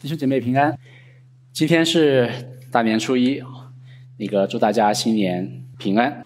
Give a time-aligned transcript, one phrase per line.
[0.00, 0.78] 弟兄姐妹平安，
[1.52, 2.30] 今天是
[2.70, 3.42] 大年初一，
[4.16, 6.24] 那个祝大家新年平安。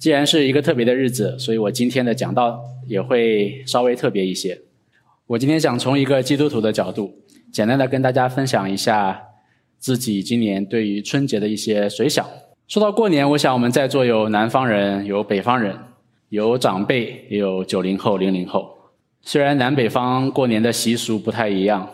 [0.00, 4.60] 既然是一个特别的日子，所以我今天的讲道也会稍微特别一些。
[5.28, 7.14] 我今天想从一个基督徒的角度，
[7.52, 9.22] 简单的跟大家分享一下
[9.78, 12.26] 自己今年对于春节的一些随想。
[12.66, 15.78] 说到过年，我想我们在座有南方人，有北方人，
[16.30, 18.76] 有长辈，也有九零后、零零后。
[19.22, 21.88] 虽然南北方过年的习俗不太一样，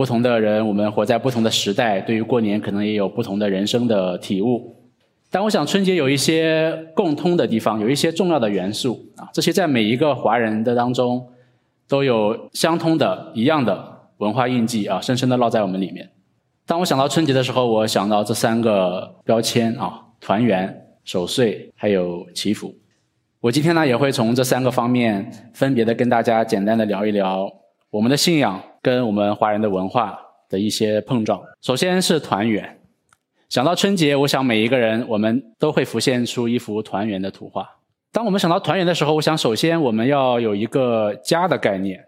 [0.00, 4.74] 不同的人，我们活在不同的时代，对于过年可能也有不同的人生的体悟。
[5.30, 11.28] 但我想春节有一些共通的地方，有一些重要的元素啊，这些在每一个华人的当中
[11.86, 16.08] 都有相通的、一样的文化印记啊，深深的烙在我们里面。
[16.64, 22.74] 当我想到春节的时候，我想到这三个标签啊：团圆、守岁，还有祈福。
[23.40, 27.46] 我今天呢也会从这三个方面分别的跟大家简单的聊一聊
[27.90, 31.40] 我们的信仰跟我们华人的文化的一些碰撞。
[31.60, 32.80] 首先是团圆，
[33.48, 37.68] 想到春节，我想每一个人我们都会浮现出一幅团圆的图画。
[38.12, 42.06] 当我们想到团圆的时候，我想首先我们要有一个家的概念。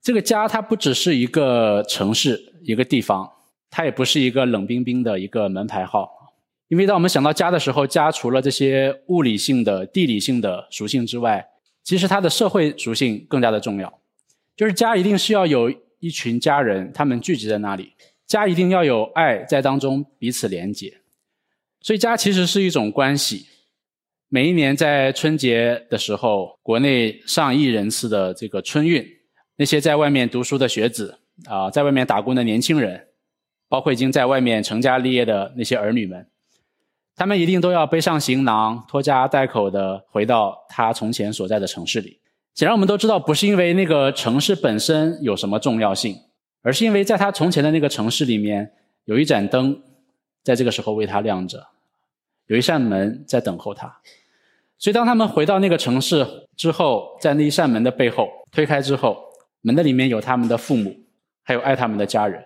[0.00, 3.30] 这个家它不只是一个城市、一个地方，
[3.70, 6.10] 它也不是一个冷冰冰的一个门牌号。
[6.68, 11.46] 因为当我们想到家的时候，家除了这些物理性的、地理性的属性之外，
[11.84, 13.92] 其实它的社会属性更加的重要。
[14.56, 15.72] 就是家一定是要有
[16.02, 17.92] 一群家人，他们聚集在那里，
[18.26, 20.92] 家一定要有爱在当中彼此连结。
[21.80, 23.46] 所以家其实是一种关系。
[24.28, 29.06] 每一年在春节的时候，国内上亿人次的这个春运，
[29.54, 33.06] 那些在外面读书的学子啊，在外面打工的年轻人，
[33.68, 36.26] 包括已经在外面成家立业的那些儿女们。
[37.14, 42.18] 他们一定都要背上行囊，拖家带口的回到他从前所在的城市里。
[42.54, 46.16] 显然，我们都知道，不是因为那个城市本身有什么重要性，
[46.62, 48.72] 而是因为在他从前的那个城市里面，
[49.04, 49.82] 有一盏灯，
[50.42, 51.66] 在这个时候为他亮着，
[52.46, 54.00] 有一扇门在等候他。
[54.78, 56.26] 所以，当他们回到那个城市
[56.56, 59.16] 之后，在那一扇门的背后推开之后，
[59.60, 60.94] 门的里面有他们的父母，
[61.42, 62.44] 还有爱他们的家人。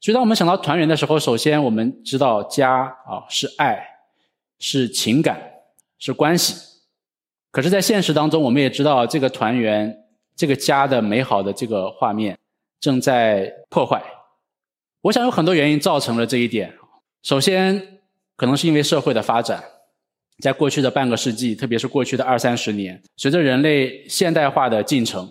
[0.00, 3.92] 所以，当我们想到团圆的时候，首先我们知道家啊是爱。
[4.58, 5.38] 是情感，
[5.98, 6.54] 是关系，
[7.56, 9.90] 可是，在现实当中，我们也知道这个团圆、
[10.36, 12.36] 这个家的美好的这个画面
[12.78, 14.02] 正在破坏。
[15.00, 16.70] 我想有很多原因造成了这一点。
[17.22, 17.80] 首先，
[18.36, 19.64] 可能是因为社会的发展，
[20.42, 25.26] 在过去的半个世纪，特别是过去的二三十年，随着人类现代化的进程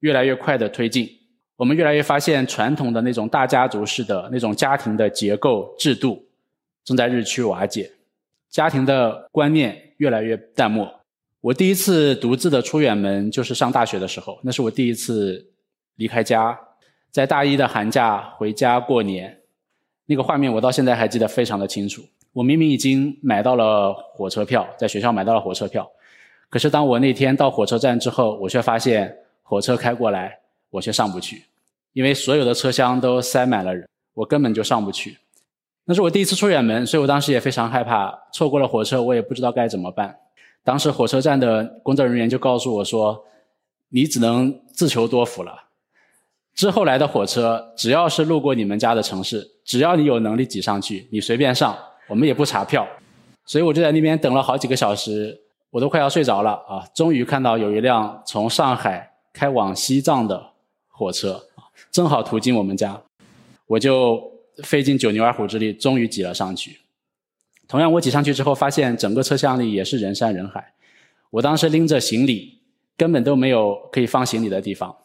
[0.00, 1.08] 越来越快的推进，
[1.54, 6.26] 我们越来越发现传统的那种大家族式的那种家庭的结构制度
[6.84, 7.88] 正在日趋瓦解。
[8.50, 10.92] 家庭的观念越来越淡漠。
[11.40, 15.52] 我第一次独自的出远门，就是上大学的时候，那是我第一次
[15.94, 16.58] 离开家，
[17.12, 19.38] 在大一的寒假回家过年，
[20.06, 22.02] 那个画面我到现在还记得非常的清楚。
[22.32, 25.88] 我明明已经买到了火车票，在学校买到了火车票，
[26.50, 30.40] 可是当我那天到火车站之后，我却发现火车开过来，
[30.70, 31.44] 我却上不去，
[31.92, 35.16] 因为所有的车厢都塞满了人，我根本就上不去。
[35.84, 40.18] 那是我第一次出远门，所以我当时也非常害怕，错过了火车，我也不知道该怎么办。
[40.68, 43.24] 当时火车站的工作人员就告诉我说
[43.88, 45.70] ：“你只能自求多福了。
[46.54, 51.74] 之后来的火车，只要是路过你们家的城市，只要你有能力挤上去，你随便上，
[52.06, 52.86] 我们也不查票。”
[53.48, 55.40] 所以我就在那边等了好几个小时，
[55.70, 56.84] 我都快要睡着了啊！
[56.94, 60.50] 终于看到有一辆从上海开往西藏的
[60.90, 61.46] 火车，
[61.90, 63.00] 正好途经我们家，
[63.68, 64.22] 我就。
[64.64, 66.80] 费尽九牛二虎之力，终于挤了上去。
[67.68, 70.72] 同样，我挤上去之后，发现整个车厢里也是人山人海。
[71.30, 72.58] 我当时拎着行李，
[72.96, 74.96] 根本都没有可以放行李的地方，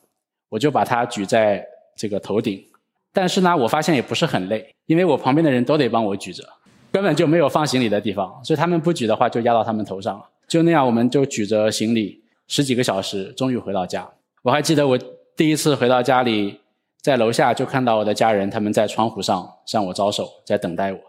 [0.47, 1.65] 我就把它举在
[1.97, 2.63] 这个头顶。
[3.11, 6.43] 但是呢，我发现也不是很累，因为我旁边的人都得帮我举着，
[6.91, 8.41] 根本就没有放行李的地方。
[8.43, 10.23] 所以他们不举的话，就压到他们头上了。
[10.47, 14.09] 就那样，我们就举着行李十几个小时，终于回到家。
[14.41, 14.97] 我还记得我
[15.35, 16.59] 第一次回到家里。
[17.01, 20.99] 在楼下就看到我的家人，他们在窗户上向我招手，在等待我。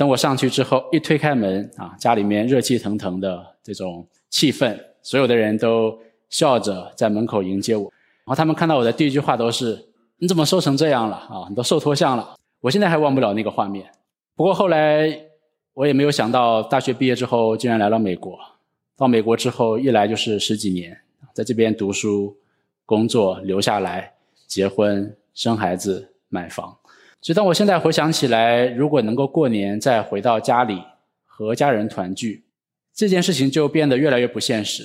[0.00, 5.94] 等我上去之后，一推开门啊，家里面热气腾腾的这种气氛，所有的人都
[6.30, 7.82] 笑着在门口迎接我。
[7.82, 9.78] 然后他们看到我的第一句话都是
[10.16, 11.44] ：“你怎么瘦成这样了啊？
[11.50, 13.92] 你都瘦脱相了。”我现在还忘不了那个画面。
[14.34, 15.14] 不过后来
[15.74, 18.38] 我也没有想到，大学毕业之后竟然来了美国。
[18.96, 20.98] 到美国之后一来就是十几年，
[21.34, 22.34] 在这边读书、
[22.86, 24.14] 工作，留下来。
[24.46, 26.74] 结婚、生孩子、买房，
[27.22, 30.82] 所以当我现在回想起来，如果能够过年再回到家里
[31.26, 32.44] 和家人团聚，
[32.94, 34.84] 这件事情就变得越来越不现实。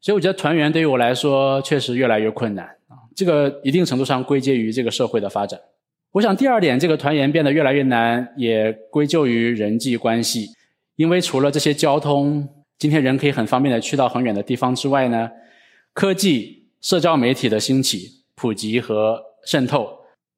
[0.00, 2.98] 所以我觉得团圆对于我来说确实越来越困难啊。
[3.14, 5.58] 这个一定程度上归结于这个社会的发展。
[6.12, 10.50] 我想第二点，这个团圆变得越来越难，也归咎于人际关系。
[10.96, 12.48] 因为除了这些交通，
[12.78, 15.30] 今天人可以很方便的去到很远的地方之外呢，
[15.92, 19.88] 科技、社交媒体的兴起、普及和渗透，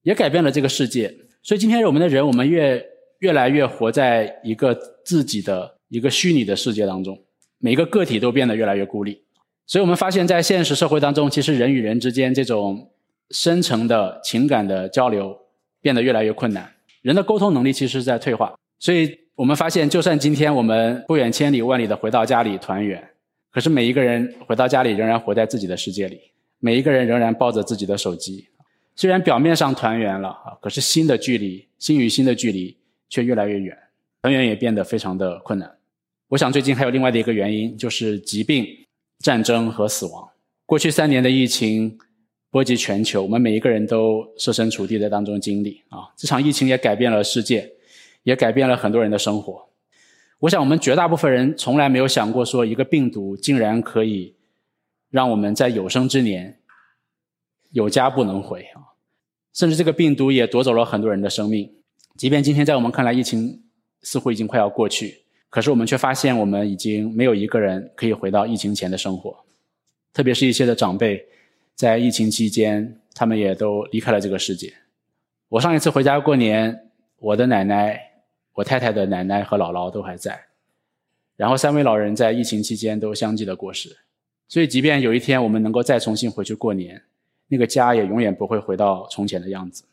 [0.02, 1.14] 也改变了这个世界。
[1.48, 2.84] 所以今天我们的人，我们越
[3.20, 7.18] 越来越活在一个自己的一个虚拟的世界当中，
[7.56, 9.22] 每一个个体都变得越来越孤立。
[9.66, 12.90] 所以我们发现，在现实社会当中，其实人与人之间这种
[13.30, 15.34] 深层的情感的交流
[15.80, 18.54] 变得越来越困难，人的沟通能力其实是在退化。
[18.78, 23.02] 所以我们发现，就算今天我们不远千里万里的回到家里团圆，
[23.50, 26.20] 可是每一个人回到家里仍然活在自己的世界里，
[26.58, 28.46] 每一个人仍然抱着自己的手机。
[28.98, 32.76] 虽然表面上团圆了啊，可是心的距离，心与心的距离
[33.08, 33.78] 却越来越远，
[34.20, 35.72] 团圆也变得非常的困难。
[36.26, 38.66] 我想最近还有另外的一个原因，就是疾病。
[39.20, 40.28] 战争和死亡，
[40.64, 41.98] 过去三年的疫情
[42.50, 46.06] 波及全球，我们每一个人都设身处地在当中经历啊。
[46.16, 47.68] 这场疫情也改变了世界，
[48.22, 49.68] 也改变了很多人的生活。
[50.38, 54.36] 我想，我们绝大部分人从来没有想过，说一个病毒竟然可以
[55.10, 56.60] 让我们在有生之年
[57.70, 58.87] 有家不能回啊！
[59.52, 61.72] 甚至这个病毒也夺走了很多人的生命。
[62.16, 63.62] 即便今天在我们看来，疫情
[64.02, 65.22] 似乎已经快要过去。
[65.50, 69.34] 可是我们却发现，我们已经没有一个人可以回到疫情前的生活，
[70.12, 71.24] 特别是一些的长辈，
[71.74, 74.72] 在疫情期间，他们也都离开了这个世界。
[75.48, 77.98] 我上一次回家过年，我的奶奶、
[78.52, 80.38] 我太太的奶奶和姥姥都还在，
[81.36, 83.96] 然后三位老人在疫情期间都相继的过世。
[84.48, 87.02] 所以，即便有一天我们能够再重新回去过年，
[87.48, 89.84] 那个家也永远不会回到从前的样子。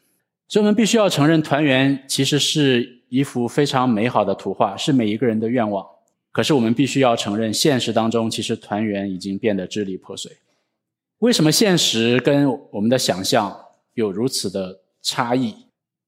[0.47, 2.93] 所以我们必须要承认，团圆其实是。
[3.07, 5.85] 一幅非常美好的图画，是每一个人的愿望。
[6.31, 10.29] 可是我们必须要承认，现实当中其实团圆已经变得支离破碎。
[11.19, 13.55] 为什么现实跟我们的想象
[13.93, 15.53] 有如此的差异？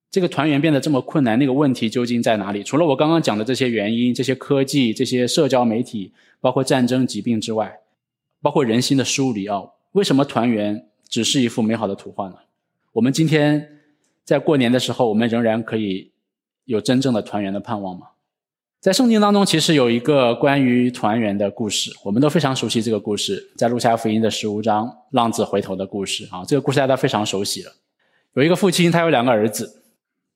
[0.10, 2.64] 这个团圆变得这么困难，那个问题究竟在哪里？
[2.64, 6.12] 除了我刚刚讲的这些原因、这些科技、这些社交媒体，
[6.42, 7.80] 包括战争、疾病之外，
[8.42, 9.62] 包括人心的疏离啊，
[9.94, 12.36] 为什么团圆只是一幅美好的图画呢？
[12.94, 13.80] 我们今天
[14.24, 16.12] 在过年的时候，我们仍然可以。
[16.68, 18.08] 有真正的团圆的盼望吗？
[18.82, 27.72] 在圣经当中，其实有一个关于团圆的故事，我们都非常熟悉这个故事，在路加福音的十五章，浪子回头的故事啊，这个故事大家非常熟悉了。
[28.34, 29.82] 有一个父亲，他有两个儿子，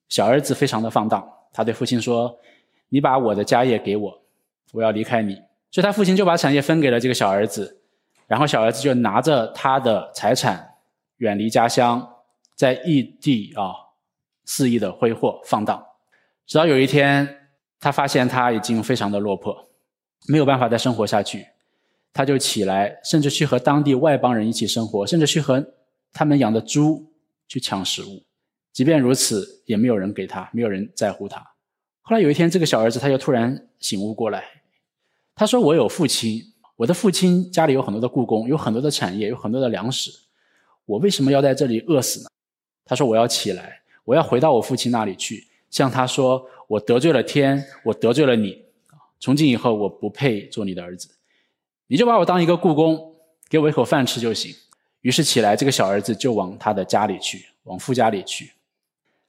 [0.07, 1.21] 小儿子非常的放荡，
[1.51, 2.39] 他对父亲说
[2.87, 4.21] ：“你把我的家业给我，
[4.71, 5.35] 我要离开你。”
[5.69, 7.80] 所以他父亲就把产业分给了这个小儿子，
[8.31, 10.65] 然后小儿子就拿着他的财产
[11.17, 12.01] 远离家乡，
[12.55, 13.73] 在异地啊
[14.45, 15.85] 肆意的挥霍放荡。
[16.47, 17.27] 直到有一天，
[17.77, 19.53] 他发现他已经非常的落魄，
[20.29, 21.45] 没有办法再生活下去，
[22.13, 25.61] 他就起来，甚至去和当地外邦人一起生活，甚至去和
[26.13, 27.11] 他们养的猪
[27.49, 28.23] 去抢食物。
[28.71, 31.45] 即便如此，也没有人给他，没有人在乎他。
[32.01, 34.41] 后来有一天，这个小儿子他就突然醒悟过来，
[35.35, 36.50] 他说：“我有父亲，
[36.81, 40.11] 我的父亲家里有很多的故宫，有很多的产业，有很多的粮食，
[40.85, 42.29] 我为什么要在这里饿死呢？”
[42.83, 48.65] 他说：“我要起来，我要回到我父亲那里去。”向他说：“我得罪了天，我得罪了你，
[49.19, 51.07] 从今以后我不配做你的儿子，
[51.85, 53.13] 你就把我当一个故宫，
[53.47, 54.51] 给我一口饭吃就行。”
[55.01, 58.53] 于是起来，这个小儿子就往他的家里去，往父家里去。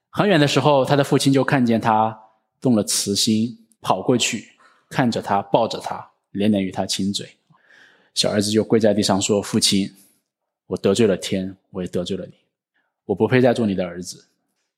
[0.09, 2.19] 很远的时候，他的父亲就看见他
[2.59, 4.53] 动了慈心，跑过去，
[4.89, 7.29] 看着他，抱着他，连连与他亲嘴。
[8.13, 9.91] 小儿子就跪在地上说：“父亲，
[10.67, 12.33] 我得罪了天，我也得罪了你，
[13.05, 14.25] 我不配再做你的儿子。”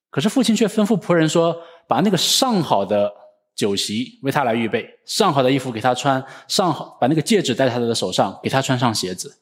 [0.09, 3.13] 可是父亲却吩咐仆人说：“把那个上好的
[3.53, 9.37] 酒席为他来预备，上好的衣服给他穿，上好把那个戒指戴在他的手上，给他穿上鞋子，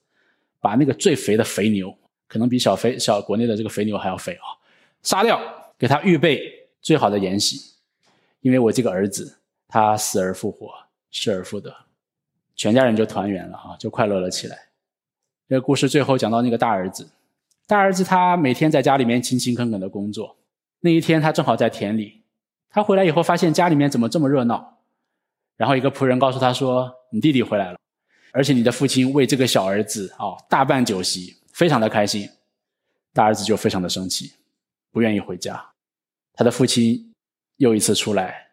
[0.60, 1.96] 把那个最肥的肥牛，
[2.28, 4.58] 可能比小肥小国内的这个肥牛还要肥啊，
[5.04, 5.40] 杀掉，
[5.78, 6.42] 给他预备
[6.82, 7.76] 最好的筵席，
[8.42, 10.72] 因为我这个儿子他死而复活，
[11.12, 11.72] 失而复得，
[12.56, 14.58] 全家人就团圆了啊，就快乐了起来。
[15.48, 17.10] 这个故事最后讲到那个大儿子，
[17.68, 20.38] 大儿子他每天在家里面勤勤恳恳的工作。”
[20.82, 22.24] 那一天，他正好在田里。
[22.70, 24.80] 他回来以后，发现家里面怎么这么热闹？
[25.56, 27.78] 然后一个仆人告诉他说：“你弟弟回来了，
[28.32, 32.28] 而且你的父亲为这个小儿子啊大办酒席，非常的开心。”
[33.14, 34.34] 大儿子就非常的生气，
[34.92, 35.64] 不愿意回家。
[36.34, 37.14] 他的父亲
[37.58, 38.48] 又一次出来，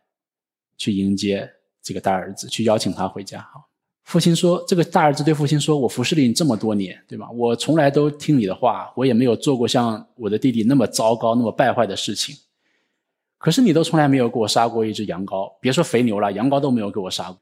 [0.76, 1.50] 去迎接
[1.83, 3.49] 这个大儿子，去邀请他回家。
[4.11, 7.31] 父亲说：“这个大儿子对父亲说，我服侍了你这么多年，对吧？
[7.31, 12.35] 我从来都听你的话，我也没有做过像我的弟弟那么糟糕、那么败坏的事情。
[13.38, 17.38] 可是你都从来没有给我杀过一只羊羔，别说肥牛了，羊羔都没有给我杀过。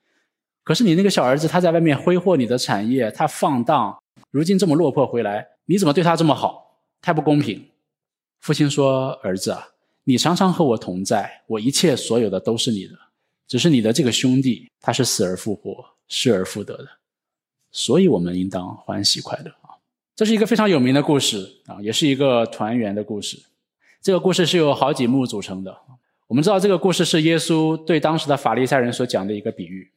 [0.63, 3.99] 可是你那个小儿子，他在外面挥霍你的产业，他放荡，
[4.31, 6.83] 如今这么落魄回来，你怎么对他这么好？
[7.01, 7.65] 太不公平！”
[8.41, 9.69] 父亲说：“儿子啊，
[10.05, 12.93] 你常常和我同在，我一切所有的都是你的。
[13.47, 16.89] 只是你的这个兄弟，他是死而复活、失而复得的，
[17.71, 19.77] 所以我们应当欢喜快乐啊！
[20.17, 23.41] 这是一个非常有名的故事啊，也是一个团圆的故事。
[24.01, 25.77] 这个故事是由好几幕组成的。
[26.27, 29.91] 我们知道这个故事是耶稣对当时的法利赛人所讲的一个比喻。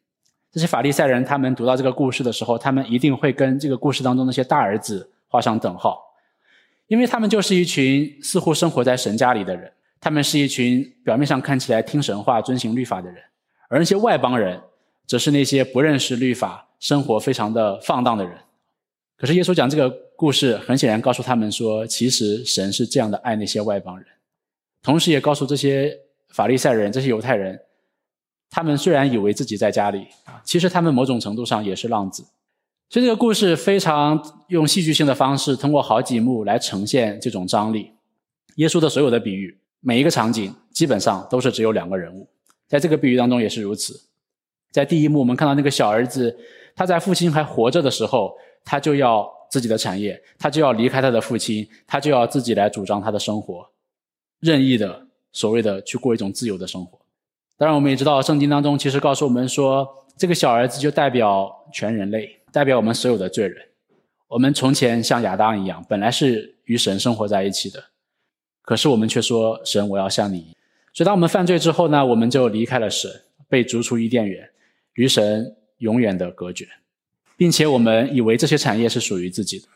[0.51, 6.01] 这些法利赛人他们读到这个故事的时候，他们一定会跟这个故事当中那些大儿子画上等号，
[6.88, 13.24] 因为他们就是一群似乎生活在神家里的人，他们是一群表面上看起来听神话、遵行律法的人。
[13.70, 14.62] 而那些外邦人，
[15.12, 18.34] 则是那些不认识律法、生活非常的放荡的人。
[19.18, 24.08] 可是耶稣讲这个故事，很显然告诉他们说，其实神是这样的爱那些外邦人，
[24.82, 26.00] 同时也告诉这些
[26.30, 27.60] 法利赛人、这些犹太人，
[28.50, 32.25] 他们虽然以为自己在家里啊，其实他们某种程度上也是浪子。
[32.89, 37.91] 所以这个故事非常用戏剧性的方式，通过好几幕来呈现这种张力。
[38.56, 42.30] 耶稣的所有的比喻，每一个场景基本上都是只有两个人物。
[42.70, 44.00] 在这个比喻当中也是如此，
[44.72, 46.36] 在第一幕我们看到那个小儿子，
[46.75, 53.70] 他在父亲还活着的时候，他就要自己的产业，他就要离开他的父亲，他就要自己来主张他的生活，
[54.40, 56.98] 任意的所谓的去过一种自由的生活。
[57.58, 59.88] 当然，我们也知道圣经当中其实告诉我们说，
[60.18, 63.58] 这个小儿子就代表全人类，代表我们所有的罪人。
[64.28, 67.84] 我们从前像亚当一样，本来是与神生活在一起的，
[68.62, 70.56] 可是我们却说神，我要像你。
[70.94, 73.12] 所以，当我们犯罪之后呢，我们就离开了神，
[73.50, 74.50] 被逐出伊甸园，
[74.93, 76.67] 与神永远的隔绝，
[77.38, 79.67] 并且我们以为这些产业是属于自己的。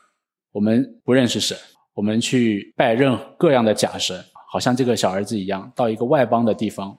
[0.52, 1.58] 我们不认识神，
[1.94, 6.98] 我们去拜任何各样的假神，好像这个小儿子一样，到一个外邦的地方，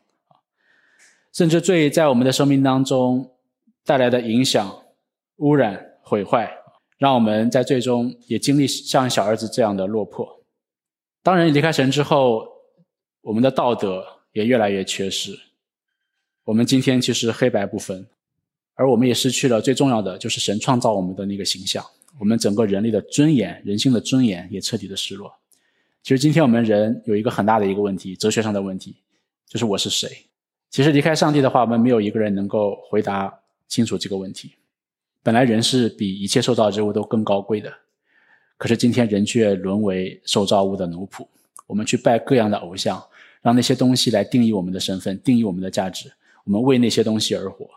[1.33, 3.33] 甚至罪在我们的生命当中
[3.85, 4.83] 带来的影响、
[5.37, 6.51] 污染、毁坏，
[6.99, 10.45] 让我们在最终也经历像小儿子这样的落魄。
[11.23, 12.47] 当人离开神之后，
[13.23, 15.33] 我们的道德也越来越缺失，
[16.47, 18.07] 我们今天其实黑白不分，
[18.75, 21.85] 而我们也失去了最重要的，就是神创造我们的那个形象。
[22.21, 25.35] 我们整个人类的尊严、人性的尊严也彻底的失落。
[26.05, 28.95] 其实今天我们人有一个很大的一个问题，哲学上的问题，
[29.49, 30.09] 就是我是谁？
[30.71, 34.53] 其实离开上帝的话，我们没有一个人能够回答清楚这个问题。
[35.25, 37.73] 本来人是比一切受造之物都更高贵的，
[38.57, 41.27] 可是今天人却沦为受造物的奴仆。
[41.67, 43.05] 我们去拜各样的偶像。
[43.43, 46.11] 让那些东西来定义我们的身份，定义我们的价值。
[46.47, 47.69] 我们为那些东西而活。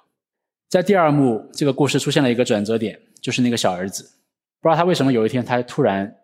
[0.70, 4.04] 在第二幕，这个故事出现了一个转折点，就是那个小儿子，
[4.62, 6.16] 不知道他为什么有一天他突然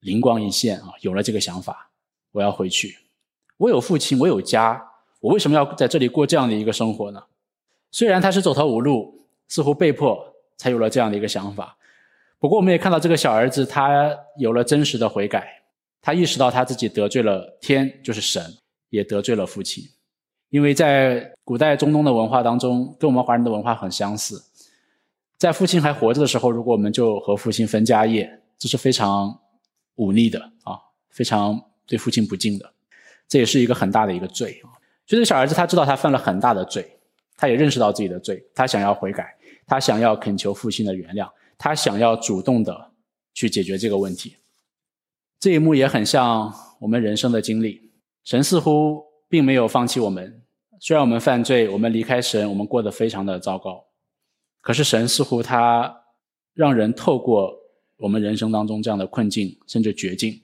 [0.00, 1.90] 灵光一现啊，有了这个想法：
[2.32, 2.98] 我要回去。
[3.58, 4.82] 我有父亲，我有家，
[5.20, 7.22] 我为什么要在这里过这样的一个生活呢？
[7.90, 10.18] 虽然他是走投无路，似乎被迫
[10.56, 11.76] 才有了这样的一个想法。
[12.38, 15.62] 不过，我们也看到这个小儿子，他有了真实的悔改，
[16.00, 18.42] 他意识到他自己得罪了天，就是神。
[18.92, 19.82] 也得罪了父亲，
[20.50, 24.42] 因为在古代中东的文化当中，跟我们华人的文化很相似。
[25.36, 29.40] 在父亲还活着的时候，如果我们就和父亲分家业，这是非常
[29.96, 30.78] 忤逆的啊，
[31.10, 32.72] 非常对父亲不敬的。
[33.26, 34.70] 这也是一个很大的一个罪啊。
[35.06, 36.96] 所以这小儿子他知道他犯了很大的罪，
[37.36, 39.34] 他也认识到自己的罪，他想要悔改，
[39.66, 42.92] 他想要恳求父亲的原谅，他想要主动的
[43.34, 44.36] 去解决这个问题。
[45.40, 47.90] 这一幕也很像我们人生的经历。
[48.22, 50.41] 神似乎并没有放弃我们，
[50.84, 53.84] 虽然我们犯罪，我们离开神，我们过得非常的糟糕。
[54.60, 56.02] 可是神似乎他
[56.54, 57.56] 让人透过
[57.98, 60.42] 我们人生当中这样的困境甚至绝境，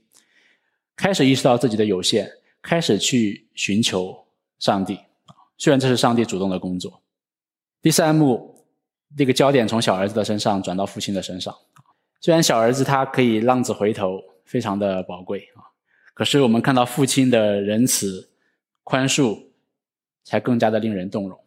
[0.94, 2.30] 开始意识到自己的有限，
[2.62, 4.16] 开始去寻求
[4.60, 4.96] 上帝。
[5.56, 7.02] 虽然这是上帝主动的工作。
[7.82, 8.64] 第三幕，
[9.16, 11.52] 这个焦点从小儿子的身上转到父亲的身上。
[12.20, 15.66] 虽然小儿子他可以浪子回头，非常的宝贵啊。
[16.14, 18.30] 可是我们看到父亲的仁慈、
[18.84, 19.47] 宽恕，
[20.28, 21.38] 才更加的令人动容。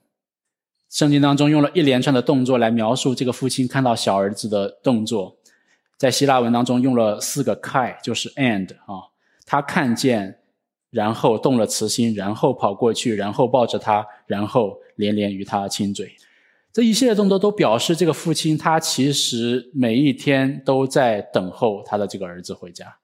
[0.90, 5.38] 圣经当中用了一连串的动作来描述这个父亲看到小儿子的动作，
[5.98, 9.08] 在希腊文当中用了四个 kai，就是 and 啊，
[9.46, 10.40] 他看见，
[10.90, 16.12] 然后动了慈心，然后跑过去，然后抱着他，然后连连与他亲嘴。
[16.74, 22.98] 这一系列动作都表示这个父亲他其实每一天都在等候他的这个儿子回家。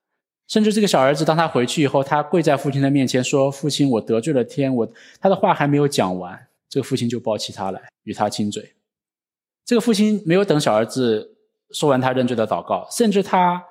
[0.48, 4.90] 甚至这个小儿子，当他回去以后，他跪在父亲的面前说：“父亲，我得罪了天。”我
[5.20, 8.74] 他的话还没有讲完，这个父亲就抱起他来与他亲嘴。
[9.66, 11.36] 这个父亲没有等小儿子
[11.72, 13.62] 说完他认罪的祷告，甚至他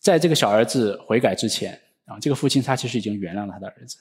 [0.00, 3.98] 在这个小儿子悔改之前啊，这个父亲他其实已经原谅了他的儿子，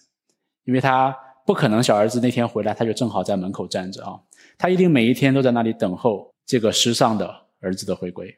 [0.64, 1.14] 因为他
[1.46, 4.18] 不可能小儿子那天回来他就正好在门口站着啊，
[4.58, 7.30] 他一定每一天都在那里等候这个失丧的
[7.60, 8.34] 儿子的回归。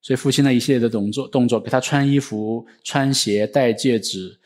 [0.00, 4.38] 所以父亲的一系列的动作，动作给他穿衣服、穿鞋、戴戒指，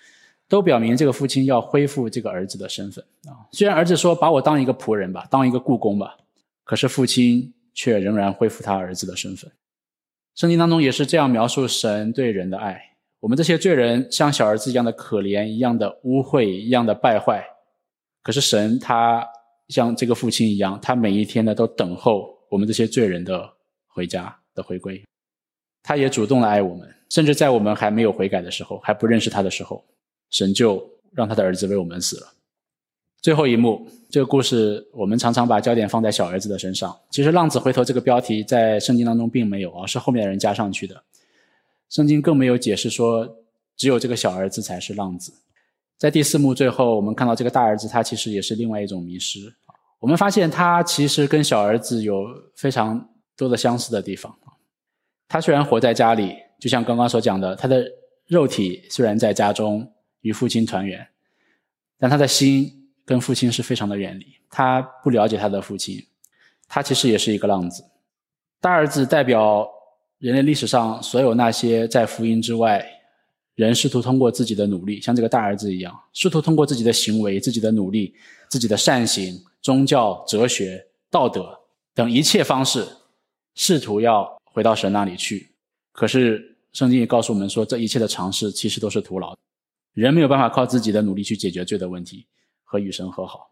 [0.49, 3.47] 都表明这个父亲要恢复这个儿子的身份啊。
[3.52, 6.16] 虽然儿子说把我当一个仆人吧，当一个雇工吧，
[6.64, 9.50] 可是父亲却仍然恢复他儿子的身份。
[10.35, 12.80] 圣经当中也是这样描述神对人的爱。
[13.21, 17.44] 我们这些罪人像小儿子一样的可怜，一样的污秽，一样的败坏。
[18.23, 19.25] 可是神他
[19.68, 23.49] 像这个父亲一样，他每一天呢都等候我们这些罪人的
[23.87, 25.00] 回家的回归。
[25.82, 29.84] 他也主动来爱我们，甚至在我们还没有悔改的时候，还不认识他的时候，
[30.30, 32.26] 神就让他的儿子为我们死了。
[33.20, 36.98] 最后一幕，这个故事我们常常把焦点放在小儿子的身上。
[37.10, 41.00] 其实“浪子回头”这个标题在圣经当中并没有啊，是后面的人加上去的。
[41.88, 43.28] 圣经更没有解释说，
[43.76, 45.32] 只有这个小儿子才是浪子。
[45.98, 49.38] 在第四幕最后，我们看到这个大儿子，他其实也是另外一种迷失。
[50.00, 54.36] 我们发现他其实跟小儿子有非常多的相似的地方。
[55.32, 57.90] 他虽然活在家里，就像刚刚所讲的，他的
[58.26, 61.08] 肉体虽然在家中与父亲团圆，
[61.98, 62.70] 但他的心
[63.06, 64.26] 跟父亲是非常的远离。
[64.50, 66.06] 他不了解他的父亲，
[66.68, 67.82] 他其实也是一个浪子。
[68.60, 69.66] 大儿子代表。
[70.18, 72.86] 人类历史上所有那些在福音之外，
[73.56, 78.14] 人试图通过自己的努力，像这个大儿子一样，试图通过自己的行为、自己的努力、
[78.48, 81.58] 自己的善行、宗教、哲学、道德
[81.92, 82.86] 等一切方式，
[83.56, 85.50] 试图要回到神那里去。
[85.92, 89.37] 可是圣经也告诉我们说，这一切的尝试其实都是徒劳。
[89.94, 92.26] 人没有办法靠自己的努力去解决罪的问题
[92.64, 93.50] 和与神和好。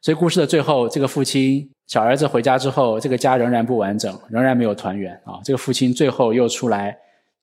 [0.00, 1.70] 所以故事的最后，这个父亲。
[1.88, 5.40] 小儿子回家之后，这个家仍然不完整，仍然没有团圆啊！
[5.42, 6.94] 这个父亲最后又出来，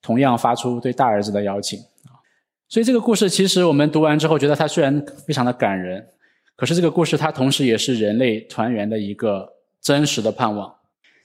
[0.03, 2.21] 同样发出对大儿子的邀请啊！
[2.69, 6.07] 所以这个故事其实我们读完之后，觉得它虽然非常的感人，
[6.55, 10.75] 可是这个故事它同时也是人类团圆的一个真实的盼望。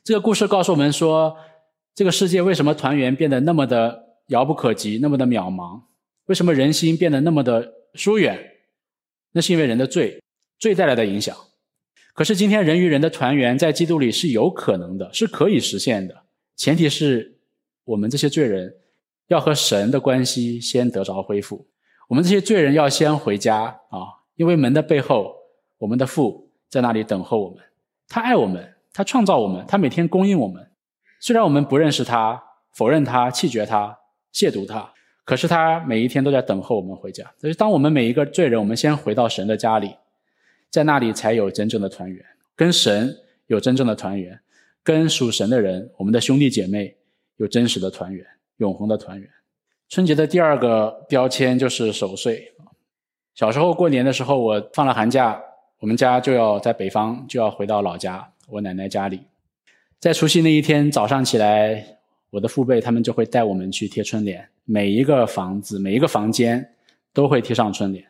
[0.02, 1.36] 这个故事告诉我们说，
[1.94, 5.82] 这个世界为什么团圆变得那么的遥不可及，那么的渺茫？
[6.26, 8.38] 为什么人心变得那么的疏远？
[9.32, 10.22] 那是因为人的罪，
[10.58, 11.36] 罪带来的影响。
[12.14, 16.14] 可是今天人与人的团圆在基督里是有可能的，是可以实现的。
[16.56, 17.38] 前提是
[17.84, 18.74] 我们这些罪人
[19.28, 21.66] 要和神的关系先得着恢复。
[22.08, 25.34] 我们这些罪人要先回家啊，因为门的背后，
[25.78, 27.58] 我们的父在那里等候我们。
[28.08, 30.69] 他爱我们，他创造我们，他每天供应我们。
[31.20, 33.96] 虽然我们不认识他，否认他，弃绝他，
[34.32, 34.92] 亵渎他，
[35.24, 37.30] 可是他每一天都在等候我们回家。
[37.38, 39.94] 所以，当我们每一个罪人，我们先回到神的家里。
[40.70, 43.12] 在那里才有真正的团圆，跟神
[43.48, 44.40] 有真正的团圆，
[44.84, 46.96] 跟属神的人，我们的兄弟姐妹
[47.38, 48.24] 有真实的团圆，
[48.58, 49.28] 永恒的团圆。
[49.88, 52.54] 春节的第二个标签就是守岁。
[53.34, 55.42] 小时候过年的时候，我放了寒假，
[55.80, 59.22] 我们家就要在北方，就要回到老家，我奶奶家里。
[60.00, 61.84] 在除夕那一天早上起来，
[62.30, 66.74] 我的父辈他们就会带我们去贴春联，每一个房子、每一个房间
[67.12, 68.02] 都会贴上春联，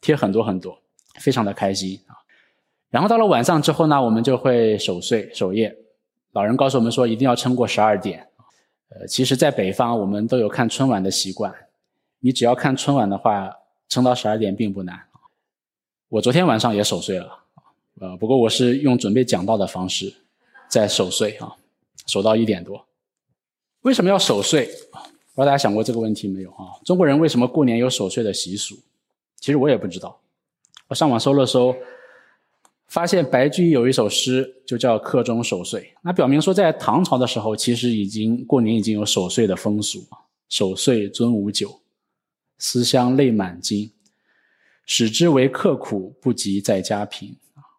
[0.00, 0.76] 贴很多很多。
[1.20, 2.14] 非常的开心啊，
[2.90, 5.76] 然后到了晚上之后呢，我们就会守岁守夜。
[6.32, 8.28] 老人告诉我们说，一定要撑过十二点。
[8.90, 11.52] 呃，其实，在北方我们都有看春晚的习惯，
[12.20, 13.52] 你只要看春晚的话，
[13.88, 15.00] 撑到十二点并不难。
[16.08, 17.44] 我昨天晚上也守岁了，
[18.00, 20.14] 呃，不过我是用准备讲道的方式
[20.68, 21.56] 在守岁啊，
[22.06, 22.86] 守到一点多。
[23.82, 24.66] 为什么要守岁？
[24.66, 26.76] 不知道大家想过这个问题没有啊？
[26.84, 28.76] 中国人为什么过年有守岁的习俗？
[29.36, 30.20] 其实我也不知道。
[30.88, 31.74] 我上网搜了搜，
[32.88, 35.80] 发现白居易有一首诗，就叫《客中守岁》。
[36.02, 40.04] 那表明说，在唐朝的时候，其实已经过年已经有守岁的风俗。
[40.48, 41.80] 守岁尊无酒，
[42.58, 43.90] 思乡泪满襟。
[44.86, 47.36] 使之为刻苦，不及在家贫。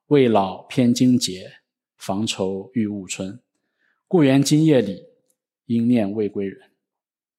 [0.07, 1.51] 未老偏惊节，
[1.99, 3.39] 防愁欲误春。
[4.07, 5.03] 故园今夜里，
[5.67, 6.57] 应念未归人。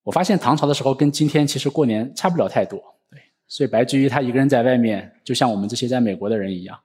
[0.04, 2.78] 我发现唐朝的时候跟今天其实过年差不了太多。
[3.10, 3.18] 对
[3.48, 6.78] 所以白居易他一个人在外面，就像我们这些在美国的人一样，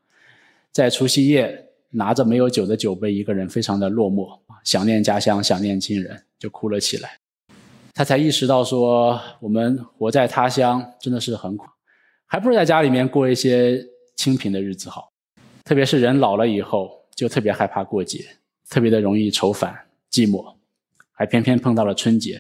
[0.72, 7.20] 在除夕夜拿着没有酒的酒杯，一个人非常的落寞，想念家乡，想念亲人，就哭了起来。
[7.94, 11.68] 他才意识到说，我们活在他乡真的是很苦，
[12.26, 13.86] 还不如在家里面过一些
[14.16, 15.12] 清贫的日子好。
[15.64, 18.26] 特别是人老了以后，就特别害怕过节，
[18.70, 19.74] 特别的容易愁烦
[20.12, 20.54] 寂寞，
[21.12, 22.40] 还偏偏碰到了春节。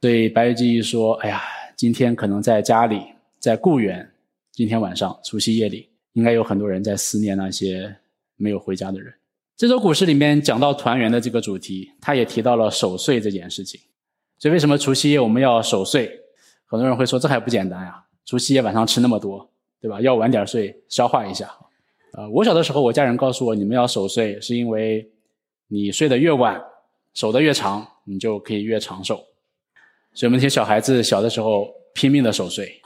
[0.00, 1.42] 所以白居易说：“哎呀，
[1.76, 3.02] 今天可能在家里。”
[3.40, 4.10] 在故园，
[4.52, 7.94] 今天晚上除夕夜里，应该有很多人在思念那些
[8.36, 9.12] 没有回家的人。
[9.54, 13.78] 这首古诗里面讲到团圆的这个主题，他也提到了守岁这件事情。
[14.38, 16.10] 所以为什么除夕夜我们要守岁？
[16.64, 18.02] 很多人会说这还不简单呀？
[18.24, 20.00] 除夕夜晚上吃那么多，对吧？
[20.00, 21.54] 要晚点睡，消化一下。
[22.16, 25.04] 呃，我小的时候，我家人告诉我，你们要守岁，是因为
[25.66, 26.62] 你睡得越晚，
[27.12, 29.16] 守得越长，你就可以越长寿。
[30.12, 32.80] 所以我们这些小孩子小的时候拼命的守岁。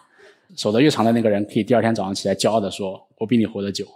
[0.57, 3.87] 守得越长的那个人，可以第二天早上起来骄傲的说：“我比你活得久。”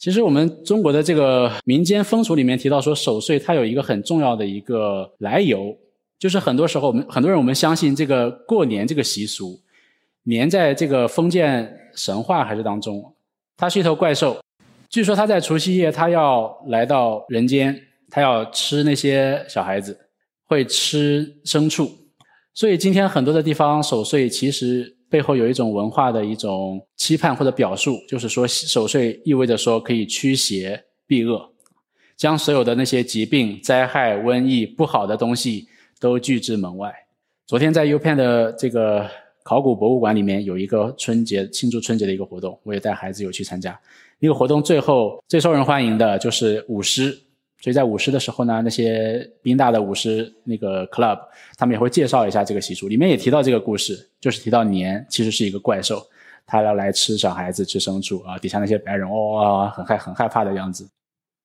[0.00, 5.78] 其实我们中国的这个民间风俗里面提到说守岁，它有一个很重要的一个来由，
[6.18, 9.60] 就是很多时候我们很多人我们相信这个过年这个习俗，
[10.24, 13.14] 年在这个封建神话还是当中，
[13.56, 14.36] 它是一头怪兽，
[14.90, 19.98] 据说他在除夕夜他要来到人间，他要吃那些小孩子，
[20.44, 21.90] 会吃牲畜，
[22.54, 24.94] 所以今天很多的地方守岁其实。
[25.08, 31.52] 背后有一种文化的一种期盼或者表述，就是说守岁意味着说可以驱邪避恶，
[32.16, 35.68] 将所有的那些疾病、灾害、瘟疫、不好的东西
[36.00, 36.92] 都拒之门外。
[37.46, 39.08] 昨天在 U 片的这个
[39.44, 43.78] 考古博物馆里面有一个春节庆祝春节的一个活动，我也带孩子有去参加。
[44.18, 47.22] 那个活动最后最受人欢迎的就是舞狮。
[47.58, 51.18] 所以在舞狮的时候呢，那些宾大的舞狮那个 club，
[51.56, 56.06] 他们也会介绍一下这个习俗，里面也提到这个故事，就是提到年其实是一个怪兽，
[56.46, 60.86] 他要来吃小孩子、吃牲畜啊，底下那些白人哇很害很害怕的样子。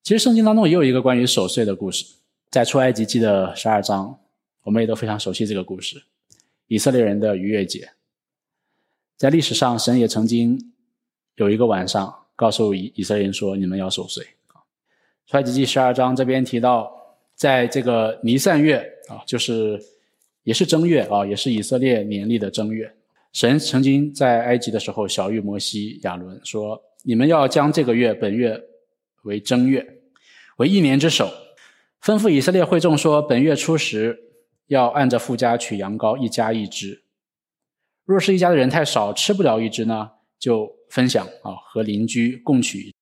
[0.04, 2.06] 其实圣经当中也有一个关于守岁的故事，
[2.52, 4.20] 在出埃及记的十二章，
[4.64, 6.04] 我们也都非常熟悉这个故事，
[6.68, 7.90] 以色列人的逾越节。
[9.18, 10.74] 在历史上，神也曾经
[11.36, 14.26] 有一个晚上告诉以以色列人说：“你们要守岁。”
[15.30, 16.92] 出埃及记十二章这边提到，
[17.36, 19.80] 在这个尼散月啊，就是
[20.42, 22.92] 也是正月啊，也是以色列年历的正月。
[23.32, 28.60] 神曾经在埃及的时候，小谕摩西、亚伦说：“你们要将这个月本月
[29.22, 29.86] 为正月，
[30.58, 31.32] 为一年之首。
[32.02, 34.20] 吩咐以色列会众说：本月初十
[34.66, 37.04] 要按着附加取羊羔，一家一只。
[38.04, 40.10] 若是一家的人太少，吃不了一只呢，
[40.42, 42.94] 就分享啊，和邻居共取。”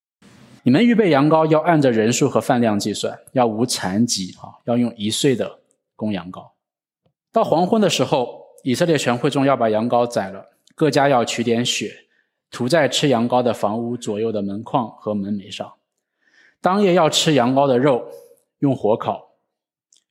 [0.61, 5.59] 你们预备羊羔要按着人数和饭量计算，要无残疾啊，要用一岁的
[5.95, 6.51] 公羊羔。
[7.31, 12.07] 到黄昏的时候，以色列全会众要把羊羔宰了，各家要取点血，
[12.51, 15.73] 涂在吃羊羔的房屋左右的门框和门楣上。
[16.61, 18.05] 当夜要吃羊羔的肉，
[18.59, 19.29] 用火烤，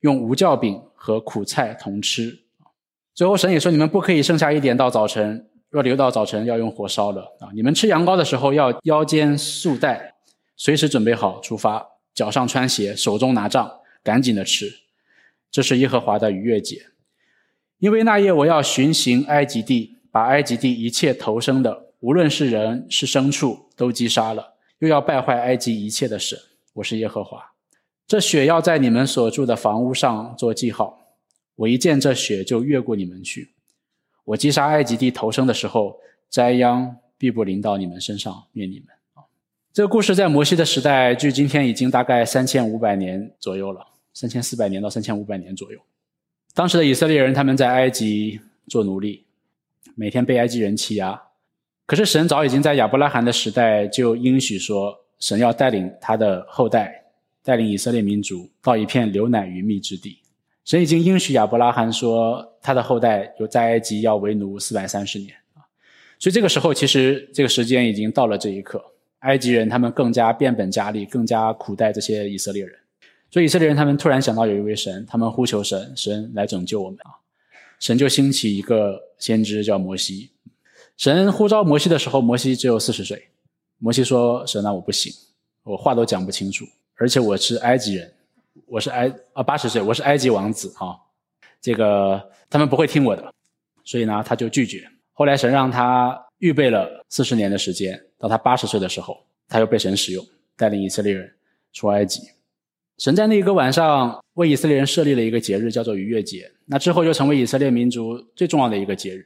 [0.01, 2.45] 用无酵饼和苦菜同吃。
[3.15, 7.51] 最后神也说：你们不可以剩下一点到早晨，若留到早晨，要用火烧了啊！
[7.55, 10.15] 你们吃羊羔的时候，要腰间束带。
[10.57, 14.73] 随时准备好出发，脚上穿鞋，手中拿杖，赶紧的吃。
[15.51, 16.87] 这是耶和华的逾越节，
[17.79, 26.39] 因为那夜我要巡行埃及地，把埃及地一切投生的，无论是人是牲畜，都击杀了，又要败坏埃及一切的神。
[26.75, 27.53] 我是耶和华。
[28.07, 30.99] 这血要在你们所住的房屋上做记号。
[31.57, 33.53] 我一见这血，就越过你们去。
[34.29, 38.89] 我击杀埃及地投生的时候，灾殃必不临到你们身上，灭你们。
[39.73, 43.81] 这个故事在摩西的时代，距今天已经大概三千五百年左右了，
[44.13, 45.79] 三千四百年到三千五百年左右。
[46.53, 49.25] 当时的以色列人他们在埃及做奴隶，
[49.95, 51.19] 每天被埃及人欺压。
[51.87, 57.03] 可是神早已经在亚伯拉罕的时代就应许说，神要带领他的后代，
[57.43, 60.19] 带领以色列民族到一片流奶与蜜之地。
[60.69, 65.65] 神已经应许亚伯拉罕说，他的后代有在埃及要为奴四百三十年啊。
[66.19, 68.85] 所以这个时候，其实这个时间已经到了这一刻。
[69.21, 72.79] 埃及人他们更加变本加厉，更加苦待这些以色列人，
[73.31, 77.17] 所以以色列人他们突然想到有一位神，他们呼求神，神来拯救我们啊！
[77.81, 80.33] 神就兴起一个先知叫摩西。
[80.99, 83.29] 神呼召摩西的时候，摩西只有四十岁。
[83.79, 85.11] 摩西说：“神啊，我不行，
[85.63, 88.13] 我话都讲不清楚，而且我是埃及人，
[88.69, 90.97] 我是埃啊八十岁，我是埃及王子啊，
[91.61, 93.33] 这个他们不会听我的，
[93.85, 94.89] 所以呢，他就拒绝。
[95.13, 99.17] 后来神让他预备了四十年的时间。”到他八十岁的时候，
[99.49, 100.27] 他又被神使用，
[100.57, 101.33] 带领以色列人
[101.73, 102.21] 出埃及。
[102.99, 106.51] 神在那一个晚上为以色列人设立了一个节日，叫做逾越节。
[106.67, 109.25] 那之后就成为以色列民族最重要的一个节日。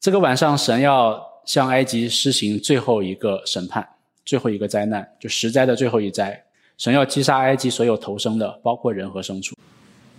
[0.00, 3.88] 这个晚上，神要向埃及施行最后一个审判，
[4.24, 6.45] 最后一个灾难，就十灾的最后一灾。
[6.78, 9.56] 神要击杀埃及所有投生的，包括人和牲畜，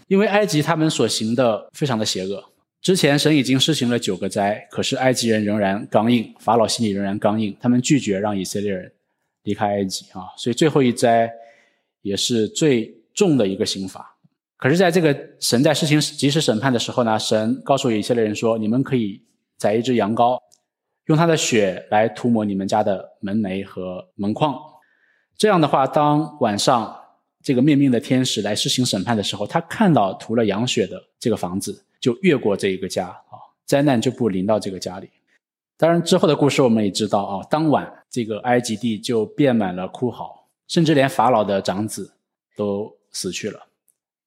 [0.07, 2.43] 因为埃及他们所行的非常的邪恶。
[2.81, 8.91] 之前神已经施行了九个灾，可是埃及人仍然刚硬，法老心里仍然刚硬，他们拒绝让以色列人
[9.43, 11.31] 离开埃及啊，所以最后一灾
[12.01, 14.15] 也是最重的一个刑罚。
[14.57, 19.21] 可是，在这个神在施行及时审判的时候呢，神告诉以色列人说：“你们可以
[19.57, 20.39] 宰一只羊羔，
[21.05, 24.55] 用它的血来涂抹你们家的门楣和门框。
[25.37, 26.99] 这样的话，当晚上
[27.43, 35.09] 这个灭命的天使来施行审判的时候，他看到涂了羊血的这个房子。”就越过这一个家啊，灾难就不临到这个家里。
[35.77, 42.13] 当然之后的故事我们也知道啊，当晚这个埃及地就变满了哭嚎，甚至连法老的长子
[42.55, 43.59] 都死去了。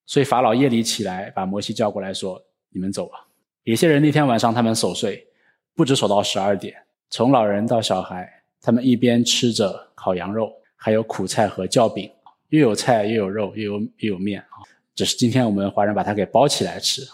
[0.04, 3.28] 所以法老夜里起来把摩西叫过来说：“你们走吧。”
[3.62, 5.28] 有些人那天晚上他们守岁，
[5.76, 6.74] 不止守到十二点，
[7.08, 12.10] 从老人到小孩，他们一边吃着烤羊肉，还有苦菜和酵饼，
[12.48, 14.64] 又有菜又有肉又有又有面啊。
[14.94, 17.06] 只是今天我们华人把它给包起来吃，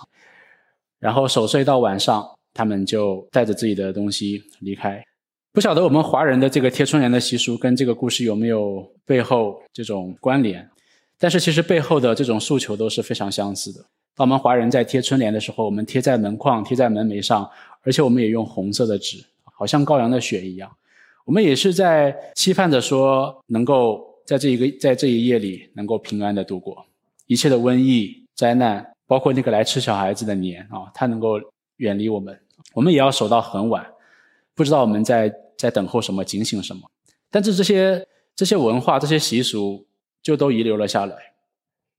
[1.01, 2.25] 然后守岁到晚上，
[2.55, 5.05] 他们就带着自己的东西离开。
[5.53, 10.69] 不晓得我们华人的这个贴春联的习俗跟这个故事有没有背后这种关联？
[11.19, 13.81] 但是其实背后的这种诉求都是非常相似的。
[14.15, 17.51] 当我们华人在贴春联的时候，我们贴在门框、贴在门楣上，
[17.83, 20.71] 而且我们也用红色的纸，好像羔羊的血一样。
[21.27, 26.83] 我们也是在期盼着说，能够在这一个在这一夜里能够平安的度过
[27.27, 31.39] 一切的瘟疫、灾难，包括那个来吃小孩子的年啊，它能够
[31.77, 32.41] 远离我们。
[32.73, 33.87] 我们也要守到很晚，
[34.55, 35.31] 不知道我们在。
[35.59, 36.83] 在等候什么，警醒什么？
[37.31, 39.87] 但是这些这些文化、这些习俗
[40.23, 41.17] 就都遗留了下来。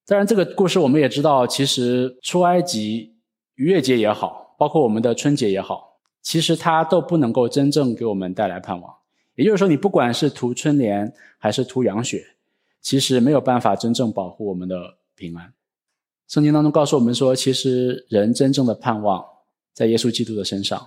[0.05, 3.15] 当然，这个故事我们也知道，其实出埃及、
[3.55, 8.96] 逾越节也好，包括我们的春节也好，其实它都不能够真正给我们带来盼望。
[9.37, 12.27] 也就是说，你不管是涂春联还是涂羊血，
[12.81, 15.53] 其实没有办法真正保护我们的平安。
[16.27, 19.25] 圣经当中告诉我们说，其实人真正的盼望
[19.73, 20.85] 在耶稣基督的身上，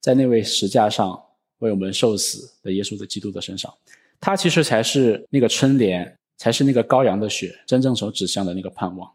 [0.00, 1.22] 在那位石架上。
[1.58, 3.72] 为我们受死的耶稣的基督的身上，
[4.20, 9.08] 他其实才是那个春联，才是那个羔羊的血真正所指向的那个盼望！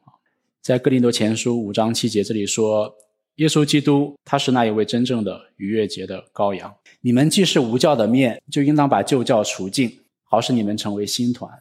[0.62, 2.96] 在哥林多前书五章七节这里说，
[3.38, 6.74] 耶稣基督他是那一位真正的逾越节的羔羊。
[7.02, 11.52] 你们既是无教的面，就应当把旧教除尽，好使你们成为新团。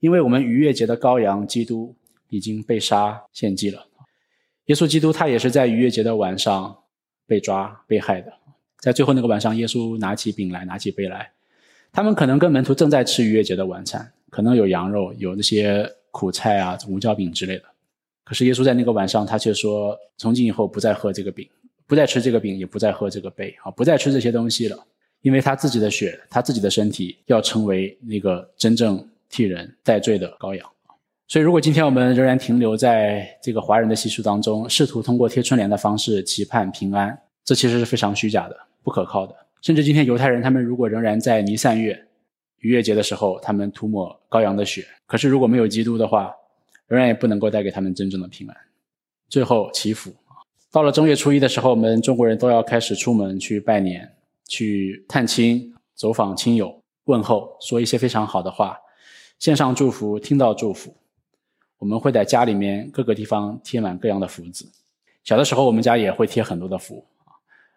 [0.00, 1.94] 因为我们逾越节的羔羊基督
[2.28, 3.86] 已经被杀献祭了。
[4.66, 6.76] 耶稣基督他也是在逾越节的晚上
[7.26, 8.32] 被抓被害的。
[8.80, 11.30] 在最后那个晚上，耶稣拿起饼来，拿起杯来，
[11.92, 17.64] 他们可能跟门徒正在吃逾越节的晚餐，可能有羊肉，有那些苦菜啊、无酵饼之类的。
[18.32, 21.46] 可是耶稣在那个晚上，他却说：“从今以后不再喝这个饼，
[21.86, 24.86] 不再吃这个饼，也不再喝这个杯，啊，不再吃这些东西了，
[25.20, 30.66] 因为他自己的血，他自己的身体要成为那个真正替人代罪的羔羊。”
[31.28, 37.14] 所以，如果今天我们仍然停留在这个华人的习俗当中，试图通过贴春联的方式期盼平安，
[37.44, 38.56] 这其实是非常虚假的。
[38.82, 42.02] 不可靠的，甚至今天犹太人他们如果仍然在弥散月
[42.60, 46.34] 逾越节的时候，他们涂抹羔羊的血，可是如果没有基督的话，
[46.92, 48.56] 仍然也不能够带给他们真正的平安。
[49.30, 50.12] 最后祈福
[50.70, 54.06] 到了正月初一的时候，我们中国人都要开始出门去拜年、
[54.46, 58.76] 去探亲、走访亲友、问候，说一些非常好的话，
[59.38, 60.94] 献上祝福，听到祝福。
[61.78, 64.70] 我们会在家里面各个地方贴满各样的福字。
[65.24, 67.02] 小的时候，我们家也会贴很多的福。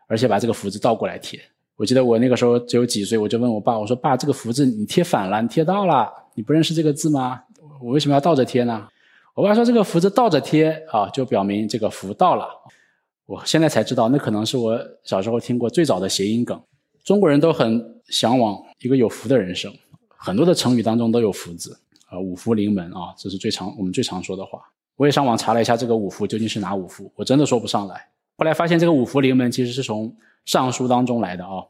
[0.07, 1.39] 而且把这个福字倒过来贴。
[1.75, 7.41] 我记得我那个时候只有几岁，我就问我爸：“我说爸，这个福字你贴反了，你贴倒了，你不认识这个字吗？
[7.81, 8.87] 我为什么要倒着贴呢？”
[9.35, 12.47] 我爸说：“这个福字倒着贴啊，就表明这个福到了。”
[13.27, 16.57] 我现在才知道，那可能是我小时候听过最早的谐音梗。
[17.03, 19.73] 中国人都很向往一个有福的人生，
[20.07, 24.61] 很多的成语当中都有福字啊，五福临门啊，这是最常我们最常说的话。
[24.95, 28.07] 我也上网查了一下，这个五福究竟是哪五福，我真的说不上来。
[28.37, 30.09] 后来发现，这个五福临门其实是从
[30.45, 31.65] 《尚书》当中来的啊。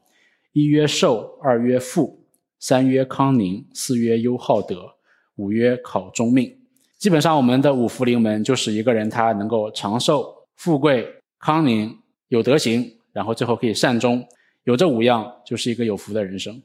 [0.52, 2.20] 一曰寿，二曰富，
[2.60, 4.94] 三曰康宁，四曰优好德，
[5.34, 6.56] 五曰考中命。
[6.98, 11.06] 基本上，我们的五福临门就是一个人他能够长寿、富贵、
[11.38, 11.96] 康宁、
[12.28, 14.26] 有德行，然后最后可以善终。
[14.64, 16.62] 有这五样，就是一个有福的人生。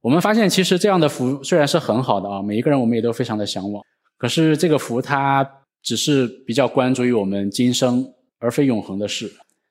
[0.00, 3.84] 我们发现，其实这样的福虽然是很好的啊，每一个人我们也都非常的向往。
[4.16, 5.48] 可是这个福，它
[5.82, 8.12] 只是比较关注于我们今生。
[8.40, 9.28] 而非永恒的事，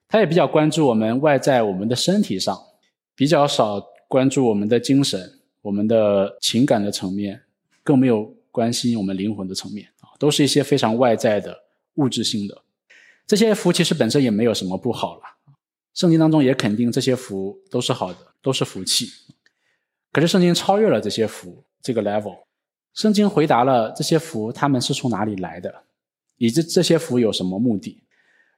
[0.09, 2.53] 他也比较关注我们外在我们的身体上，
[3.15, 7.43] 比较少关注我们的精神、我们的情感的层面，
[7.81, 11.55] 更没有关心我们灵魂的层面啊，都是一些非常外在的
[11.97, 12.63] 物质性的。
[13.27, 15.21] 这些福其实本身也没有什么不好了，
[15.93, 19.07] 圣经当中也肯定这些福都是好的，都是福气。
[20.11, 22.39] 可是圣经超越了这些福这个 level，
[22.95, 25.83] 圣经回答了这些福他们是从哪里来的，
[26.37, 28.01] 以及这些福有什么目的。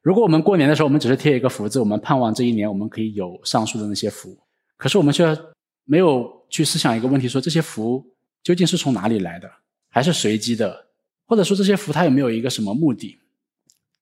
[0.01, 4.37] 如果我们过年的时候，我们只是贴一个福字，我们盼望这一年我们可以有上述的那些福，
[4.77, 5.37] 可是我们却
[5.83, 8.05] 没有去思想一个问题：说这些福
[8.41, 9.51] 究竟是从哪里来的，
[9.89, 10.87] 还是随机的？
[11.25, 13.19] 或者说这些福它有没有一个什么目的？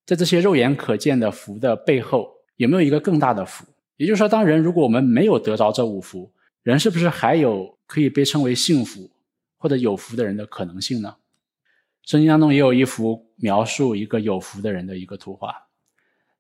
[0.06, 3.66] 在这些肉眼可见的福的背后，有没有一个更大的福？
[3.98, 6.32] 也就是说，当人如果我们没有得着这五福，
[6.64, 9.10] 人是不是还有可以被称为幸福
[9.58, 11.16] 或者有福的人的可能性呢？
[12.04, 15.54] 圣经当中也有一幅描述一个有福的人的一个图画。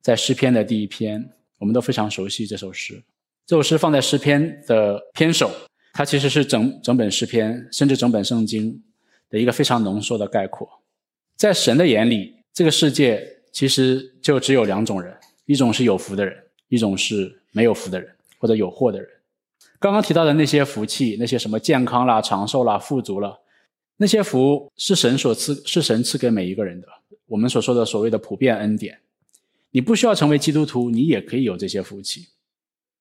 [0.02, 3.04] 在诗篇的第一篇，我们都非常熟悉这首诗。
[3.46, 5.52] 这首诗放在诗篇的篇首，
[5.92, 8.82] 它其实是整整本诗篇，甚至整本圣经
[9.30, 10.70] 的一个非常浓缩的概括。
[11.36, 16.36] 在神的眼里，这个世界其实就只有两种人：一种是有福的人，
[16.68, 18.13] 一种是没有福的人。
[18.40, 19.10] 或者有祸的人。
[19.80, 23.40] 刚刚提到的那些福气，那些什么健康啦、长寿啦、富足了，
[23.98, 26.88] 那些福是神所赐，是神赐给每一个人的。
[27.26, 29.00] 我们所说的所谓的普遍恩典，
[29.72, 32.28] 你不需要成为基督徒，你也可以有这些福气。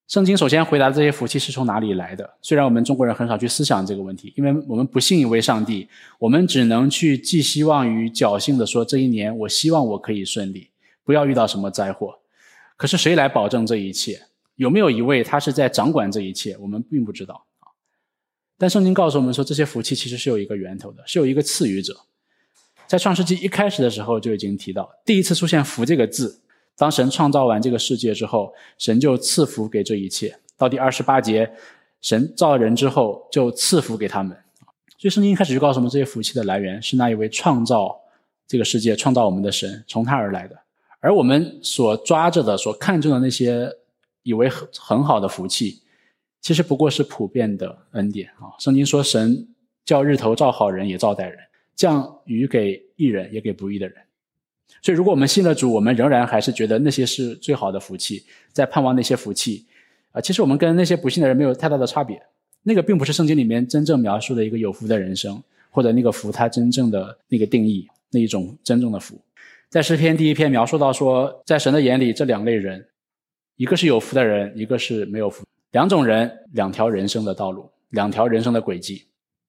[0.08, 2.38] 圣经首先回答这些福气是从哪里来的？
[2.40, 5.88] 虽然我们中国人很少去思想这个问题，因为我们不信一位上帝，
[6.20, 10.70] 我们只能去寄希望于侥幸的说，这一年我希望我可以顺利，
[11.04, 12.20] 不要遇到什么灾祸。
[12.76, 14.22] 可是谁来保证这一切？
[14.54, 16.56] 有没有一位他是在掌管这一切？
[16.60, 17.74] 我们并不知道啊。
[18.56, 21.96] 但圣经告诉我们说，这些福气其实是有一个源头的，是有一个赐予者。
[22.86, 26.42] 在创世纪一开始的时候就已经提到，第一次出现“福”这个字。
[26.76, 30.38] 当神创造完这个世界之后，神就赐福给这一切。
[30.58, 31.50] 到第二十八节，
[32.00, 34.36] 神造人之后就赐福给他们。
[34.98, 37.98] 所以圣经一开始就告诉我们，这些福气的来源是那一位创造
[38.46, 40.56] 这个世界、创造我们的神，从他而来的。
[41.00, 43.70] 而我们所抓着的、所看重的那些
[44.22, 45.82] 以为很很好的福气，
[46.40, 48.52] 其实不过是普遍的恩典啊。
[48.58, 49.46] 圣经说，神
[49.84, 51.38] 叫日头照好人也照歹人，
[51.74, 53.96] 降雨给义人也给不义的人。
[54.82, 59.66] 所以，如果我们信了主，我们仍然还是觉得那些是最好的福气，在盼望那些福气，
[60.12, 62.20] 啊，其实我们跟那些不信的人没有太大的差别。
[62.62, 69.20] 那个并不是圣经里面真正描述的一个有福的人生，或者那个福它真正的那个定义，那一种真正的福。
[69.68, 72.84] 在诗篇第一篇描述到说，在神的眼里，这两类人，
[73.56, 75.44] 一个是有福的人，一个是没有福。
[75.72, 79.04] 两种人，两条人生的道路，两条人生的轨迹，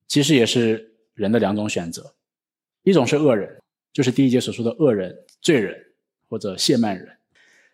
[0.07, 2.13] 其实也是人的两种选择。
[2.83, 3.55] 一种是恶人。
[3.97, 5.75] 就是第一节所说的恶人、罪人
[6.29, 7.07] 或者谢曼人，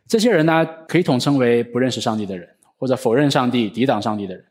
[0.07, 4.45] 这些人呢，可以统称为不认识上帝的人，或者否认上帝、抵挡上帝的人。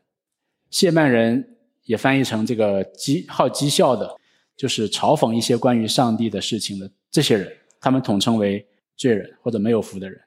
[0.69, 4.15] 谢曼人也翻译成这个讥好讥笑的，
[4.55, 8.63] 就是嘲讽一些关于上帝的事情的这些人，他们统称为
[8.95, 10.21] 罪人或者没有福的人。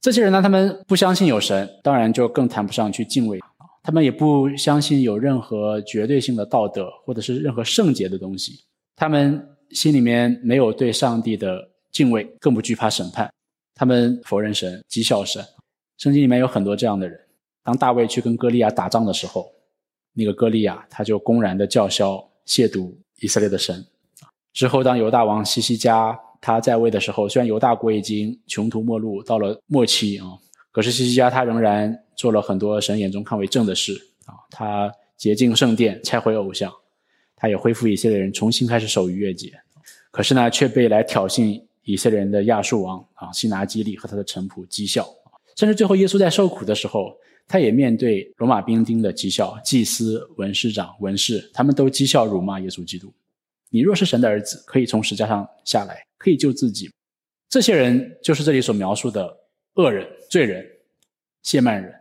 [0.00, 3.38] 这些人呢，他们不相信有神，当然就更谈不上去敬畏
[3.82, 8.64] 他们也不相信有任何绝对性的道德或者是任何圣洁的东西，
[8.96, 9.46] 他们。
[9.70, 13.30] 心里面没有对上帝的敬畏，更不惧怕审判。
[13.74, 15.44] 他们否认神，讥笑神。
[15.98, 17.18] 圣经里面有很多这样的人。
[17.62, 19.50] 当大卫去跟歌利亚打仗的时候，
[20.14, 23.84] 那个歌利亚他就公然的叫嚣亵渎以色列的神。
[24.52, 30.26] 之后，当犹大王西西家他在位的时候，虽然犹大国已经穷途末路，到了末期啊，
[30.70, 33.92] 可是西西家他仍然做了很多神眼中看为正的事
[34.24, 34.32] 啊。
[34.50, 36.72] 他洁净圣殿，拆毁偶像。
[37.36, 39.52] 他也恢复以色列人重新开始守逾越节，
[40.10, 45.06] 可是呢，却被来挑衅以色列人的亚述王啊西拿基利和他的臣仆讥笑，
[45.56, 47.14] 甚至最后耶稣在受苦的时候，
[47.46, 53.12] 他也面对罗马兵丁的讥笑，祭司、文士长、文士，他们都讥笑辱骂耶稣基督。
[53.68, 56.90] 你若是神的儿子，可以从石架上下来，可以救自己。
[57.48, 59.36] 这些人就是这里所描述的
[59.74, 60.66] 恶人、罪人、
[61.42, 61.92] 谢曼人。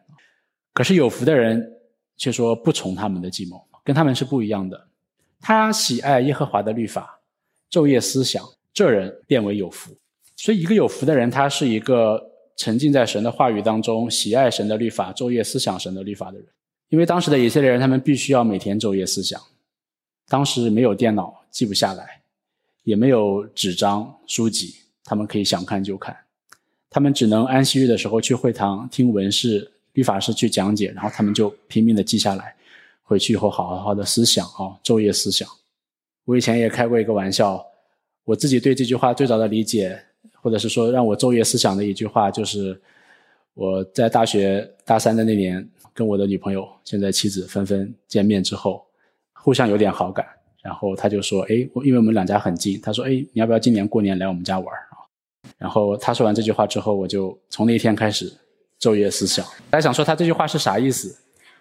[0.74, 1.72] 可是有福的人
[2.18, 4.88] 却说不从他们的计谋，跟他们是不一样的。
[5.48, 7.20] 他喜爱耶和华的律法，
[7.70, 9.96] 昼夜思想，这人变为有福。
[10.36, 12.20] 所以，一个有福的人，他是一个
[12.58, 16.48] 沉浸在神的话语当中，喜爱神的律法，昼夜思想神的律法的人。
[16.90, 19.40] 因为当时的以色列人，他们必须要每天昼夜思想。
[20.28, 22.22] 当时没有电脑，记不下来，
[22.82, 26.18] 也没有纸张书籍，他们可以想看就看。
[26.90, 32.56] 他们只能安息日的时候去会堂听文士、律法师去讲解，然后他们就拼命的记下来。
[33.08, 35.48] 回去以后，好好的思想啊，昼夜思想。
[36.26, 37.64] 我以前也开过一个玩笑，
[38.24, 39.96] 我自己对这句话最早的理解，
[40.42, 42.82] 或者是说让我昼夜思想的一句话，就是
[43.54, 48.84] 我在大学大三的那年，跟我的女朋友，现在妻子纷纷见面之后，
[49.34, 50.26] 互相有点好感，
[50.64, 55.06] 然后他就说：“哎，因为我们两家很近，他说：‘哎，你要不要今年过年来我们家玩啊？’
[55.60, 58.36] 然后他说完这句话之后，我就从那天开始
[58.80, 61.16] 昼夜思想，大家想说他这句话是啥意思。”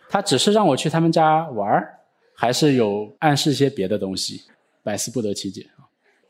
[0.08, 1.98] 他只是让我去他们家玩儿，
[2.34, 4.42] 还是有暗示一些别的东西，
[4.82, 5.66] 百思不得其解。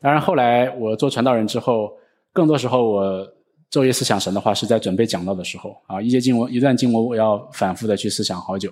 [0.01, 1.91] 当然后来我做传道人之后，
[2.31, 3.33] 更多时候我
[3.71, 8.71] 昼夜思想神的话是在准备讲道的时候啊，一节经文一段经文我要反复的去思想好久，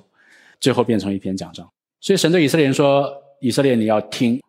[0.59, 1.67] 最后变成一篇讲章。
[1.99, 4.41] 所以神对以色列人说：“以色列你要听，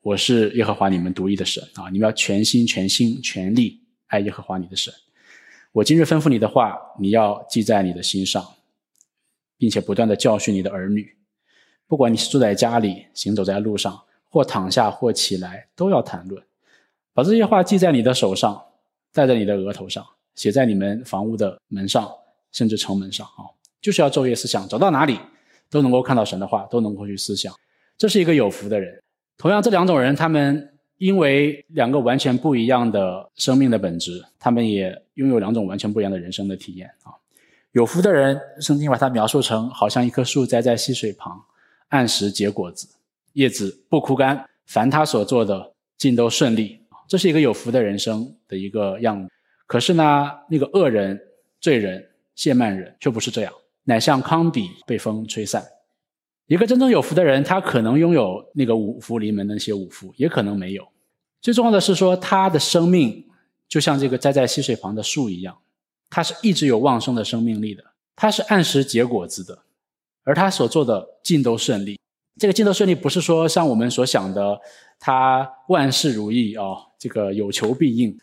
[0.00, 4.92] 我是耶和华你们独一的神啊，你们要全心全心全力爱耶和华你的神。
[5.72, 8.44] 我今日吩咐你的话，你要记在你的心上。”
[9.62, 11.08] 并且不断的教训你的儿女，
[11.86, 13.96] 不管你是住在家里、行走在路上，
[14.28, 16.42] 或躺下或起来，都要谈论。
[17.14, 18.60] 把这些话记在你的手上，
[19.12, 20.04] 戴在你的额头上，
[20.34, 22.10] 写在你们房屋的门上，
[22.50, 23.46] 甚至城门上啊，
[23.80, 25.16] 就是要昼夜思想，走到哪里
[25.70, 27.54] 都能够看到神的话，都能够去思想。
[27.96, 29.00] 这是一个有福的人。
[29.38, 37.14] 同样，这两种人，他们因为两个完全不一样的生命的本质，他们也拥有两种完全不一样的人生的体验啊。
[37.72, 41.42] 有福的人，圣经把它描述成好像一棵树栽在溪水旁，
[41.88, 42.86] 按时结果子，
[43.32, 46.78] 叶子不枯干，凡他所做的尽都顺利。
[47.08, 49.32] 这是一个有福的人生的一个样子。
[49.66, 51.18] 可是呢，那个恶人、
[51.60, 53.52] 罪人、谢曼人却不是这样，
[53.84, 55.64] 乃像糠秕被风吹散。
[56.46, 60.86] 一个真正有福的人，他可能拥有那个五福临门的那些五福，也可能没有。
[61.40, 63.24] 最重要的是说，他的生命
[63.66, 65.56] 就像这个栽在溪水旁的树一样，
[66.14, 67.82] 他是一直有旺盛的生命力的，
[68.14, 69.58] 他是按时结果子的，
[70.24, 71.98] 而他所做的尽都顺利。
[72.38, 74.60] 这个尽都顺利，不是说像我们所想的，
[75.00, 76.64] 他万事如意啊，
[76.98, 78.14] 这个有求必应。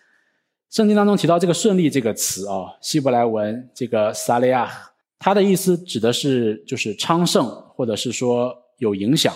[0.69, 4.69] 圣经当中提到这个“顺利”这个词啊，希伯来文这个萨利亚，
[5.17, 9.33] 它的意思指的是就是昌盛，或者是说有影响。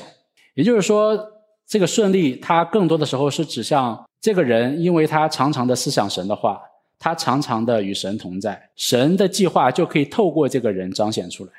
[0.53, 1.17] 也就是说，
[1.65, 6.61] 这个顺利，它更多的时候是指向这个人，因为他常常的思想神的话，
[7.03, 11.51] 他常常的与神同在，神的计划就可以透过这个人彰显出来。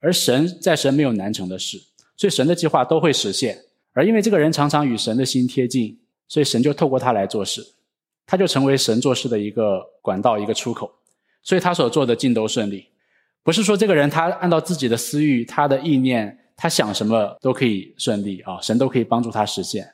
[0.00, 1.80] 而神在神没有难成的事，
[2.16, 3.56] 所以神的计划都会实现。
[3.92, 5.96] 而因为这个人常常与神的心贴近，
[6.26, 7.64] 所以神就透过他来做事。
[8.26, 10.90] 他就成为神做事的一个管道，一个出口，
[11.44, 12.88] 所以他所做的尽都顺利。
[13.44, 19.92] 不是说这个人他按照自己的私欲、他的意念，他想什么都可以顺利啊，神都可以帮助他实现。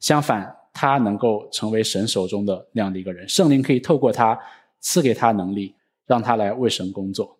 [0.00, 4.38] 相反，他能够成为神手中的那样的一个人，圣灵可以透过他
[4.80, 5.74] 赐给他能力，
[6.06, 7.36] 让他来为神工作。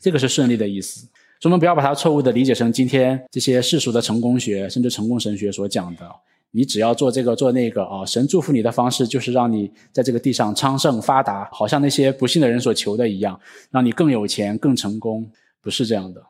[0.00, 1.06] 这个是顺利的意思。
[1.40, 6.10] 所以我们不要把它错误的理解成今天这些世俗的成功学，甚至成功神学所讲的。
[6.50, 13.38] 你只要做这个做那个啊，神祝福你的方式就是让你在这个地上昌盛发达，好像那些不幸的人所求的一样，
[13.70, 16.20] 让你更有钱更成功，不是这样的。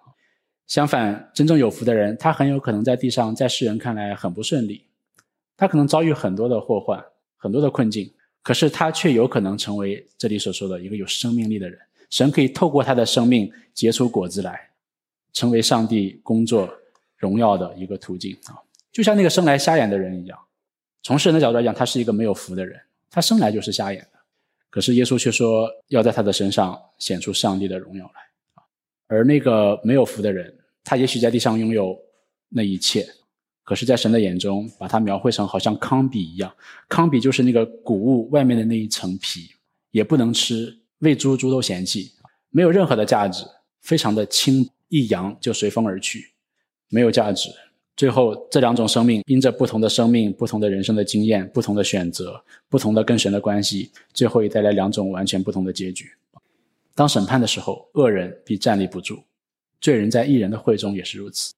[0.66, 4.84] 相反，真正有福的人，他很有可能在地上，在世人看来很不顺利，
[5.58, 7.04] 他可能遭遇很多的祸患，
[7.36, 8.10] 很多的困境，
[8.42, 11.78] 可是他却有可能成为这里所说的一个有生命力的人。
[12.08, 14.70] 神可以透过他的生命结出果子来，
[15.32, 16.72] 成为上帝工作
[17.16, 18.56] 荣耀的一个途径啊。
[18.92, 20.38] 就像那个生来瞎眼的人一样，
[21.02, 22.80] 从世人的角度来讲，他是一个没有福的人，
[23.10, 24.18] 他生来就是瞎眼的。
[24.70, 28.64] 可是耶稣却说要在他的身上显出上帝的荣耀来。
[29.08, 31.98] 而那个没有福的人，他也许在地上拥有
[32.48, 33.06] 那一切，
[33.68, 36.50] 可是，在神的眼中，把它描绘成好像糠秕一样，
[36.88, 39.50] 糠秕就是那个谷物外面的那一层皮，
[39.90, 42.12] 也不能吃，喂猪猪都嫌弃，
[42.48, 43.44] 没有任何的价值，
[43.82, 46.32] 非常的轻，一扬就随风而去，
[46.88, 47.50] 没有价值。
[47.94, 56.10] 最后，这两种生命因着不同的生命、不同的人生的经验、不同的选择、不同的跟神的关系，最后也带来两种完全不同的结局。
[56.94, 59.16] 当审判的时候，恶人必站立不住；
[59.78, 61.52] 罪人在异人的会中也是如此。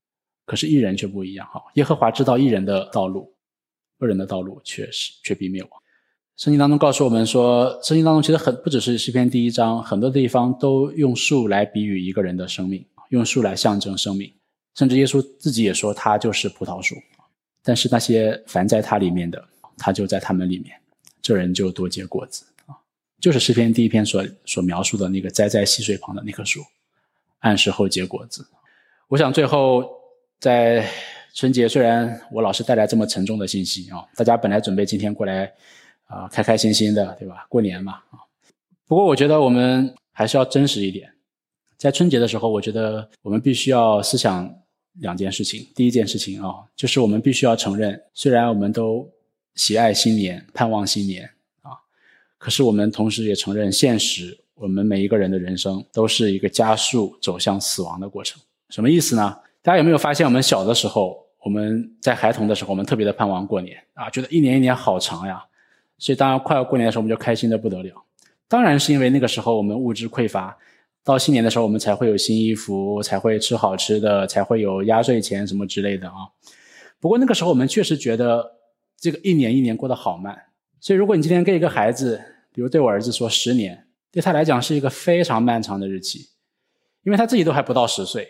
[0.50, 1.62] 可是义人却不一样，哈！
[1.74, 3.32] 耶和华知道义人的道路，
[3.98, 5.70] 恶人的道路却是却必灭亡。
[6.36, 14.28] 圣经当中告诉我们说，圣经当中其实很不只是诗篇第一章，很多地方都用树来比喻一个人的生命，用树来象征生命。
[14.74, 16.96] 甚至耶稣自己也说，他就是葡萄树。
[17.62, 19.40] 但是那些凡在他里面的，
[19.78, 20.76] 他就在他们里面，
[21.22, 22.74] 这人就多结果子啊！
[23.20, 26.60] 就是诗篇第一篇所所描述的那个栽在溪水旁的那棵树，
[27.38, 28.44] 按时后结果子。
[29.06, 29.88] 我想最后
[30.40, 30.88] 在
[31.34, 35.52] 春节，虽然我老是带来这么沉重的信息啊，大家本来准备今天过来
[36.06, 37.46] 啊，开开心心的，对吧？
[37.50, 38.18] 过年嘛啊。
[38.86, 41.12] 不过我觉得我们还是要真实一点。
[41.76, 44.52] 在春节的时候，我觉得我们必须要思想
[44.94, 45.66] 两件事情。
[45.74, 49.06] 第一件事情啊，就是我们必须要承认，虽然我们都
[49.54, 51.28] 喜爱新年、盼望新年
[51.60, 51.76] 啊，
[52.38, 58.40] 可是我们同时也承认现实，我们每一个人的人生都是一个加速走向死亡的过程。
[58.70, 59.36] 什么意思呢？
[59.62, 65.44] 大家有没有发现，我们小的时候，我们在孩童的时候，我们特别的盼望过年啊，觉得一年一年好长呀，
[65.98, 67.94] 所以当快要过年的时候，我们就开心的不得了。
[68.48, 70.56] 当然是因为那个时候我们物质匮乏。
[71.02, 76.28] 到新年的时候，我们才会有新衣服，才会吃好吃的，才会有压岁钱什么之类的啊。
[77.00, 78.58] 不过那个时候，我们确实觉得
[78.98, 80.38] 这个一年一年过得好慢。
[80.78, 82.20] 所以，如果你今天跟一个孩子，
[82.52, 86.28] 比如对我儿子说十年，对他来讲是一个非常漫长的日期，
[87.02, 88.28] 因为他自己都还不到十岁，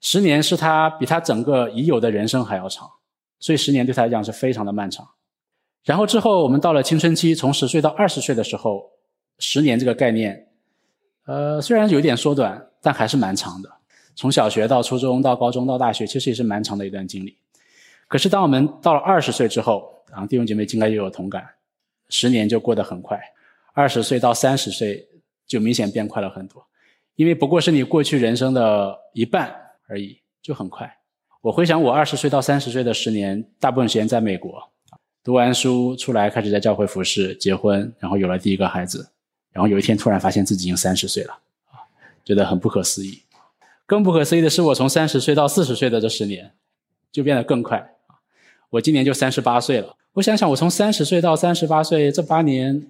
[0.00, 2.90] 十年是他比他整个已有的人生还要长，
[3.38, 5.06] 所以十年对他来讲是非常的漫长。
[5.84, 8.90] 然后之后，我们到了青春期，从十岁到二十岁的时候，
[9.38, 10.48] 十年这个概念。
[11.26, 13.70] 呃，虽然有点缩短，但还是蛮长的。
[14.16, 17.36] 从小学到初中到高中到大学，其实也是蛮长的一段经历。
[18.08, 21.46] 可是，当我们到了二十岁之后，啊，弟兄姐妹应该也有同感，
[22.08, 23.20] 十年就过得很快。
[23.72, 25.06] 二十岁到三十岁
[25.46, 26.66] 就明显变快了很多，
[27.14, 29.54] 因为不过是你过去人生的一半
[29.90, 30.98] 而已，就很快。
[31.42, 34.62] 我回想我二十岁到三十岁的十年，大部分时间在美国，
[35.24, 39.10] 读完书出来开始在教会服侍，结婚，然后有了第一个孩子。
[39.52, 41.36] 然后有一天突然发现自己已经三十岁了，
[42.24, 43.22] 觉得很不可思议。
[43.84, 46.52] 更不可思议的是，我从三十岁到四十岁的这十年，
[47.10, 47.96] 就变得更快。
[48.70, 49.96] 我今年就三十八岁了。
[50.12, 52.86] 我想想，我从三十岁到三十八岁这八年，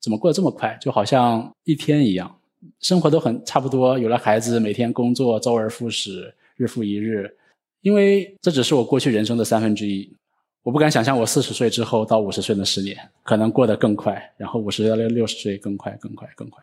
[0.00, 0.78] 怎么过得这么快？
[0.80, 2.38] 就好像一天一样，
[2.80, 3.98] 生活都很差不多。
[3.98, 7.36] 有了孩子，每天工作，周而复始，日复一日。
[7.80, 10.14] 因为这只是我过去人生的三分之一。
[10.62, 16.62] 我不敢想象，我四十岁之后到五十岁的十年，可能过得更快，然后五十到六六十岁更快、更快、更快。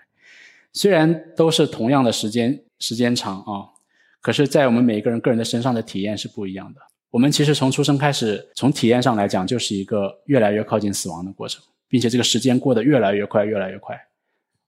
[0.72, 3.68] 虽然都是同样的时间，时间长啊，
[4.22, 6.80] 可是，在我们每一个人个人的身上的体验是不一样的。
[7.12, 14.00] 我们其实从出生开始，从体验上来讲，就是一个越来越靠近死亡的过程，并且这个时间过得越来越快、越来越快。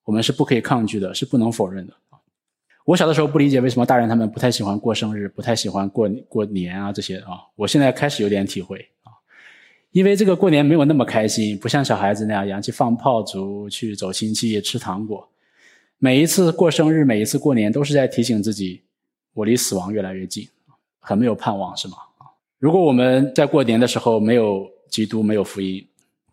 [0.04, 1.94] 我们是不可以抗拒的，是不能否认的。
[2.86, 7.40] 我小的时候不理解为什么大人他们不太喜欢过生日，不太喜欢过过年啊这些啊。
[7.56, 9.14] 我现在开始有点体会啊。
[9.92, 15.30] 因为这个过年没有那么开心，不像小孩子那样洋气放炮竹、去走亲戚、吃糖果。
[16.00, 18.82] 每一次过生日，每一次过年，都是在提醒自己，
[19.34, 20.48] 我离死亡越来越近，
[21.00, 21.98] 很没有盼望，是吗？
[22.58, 25.88] 如果我们在过年的时候没有基督、没有福音，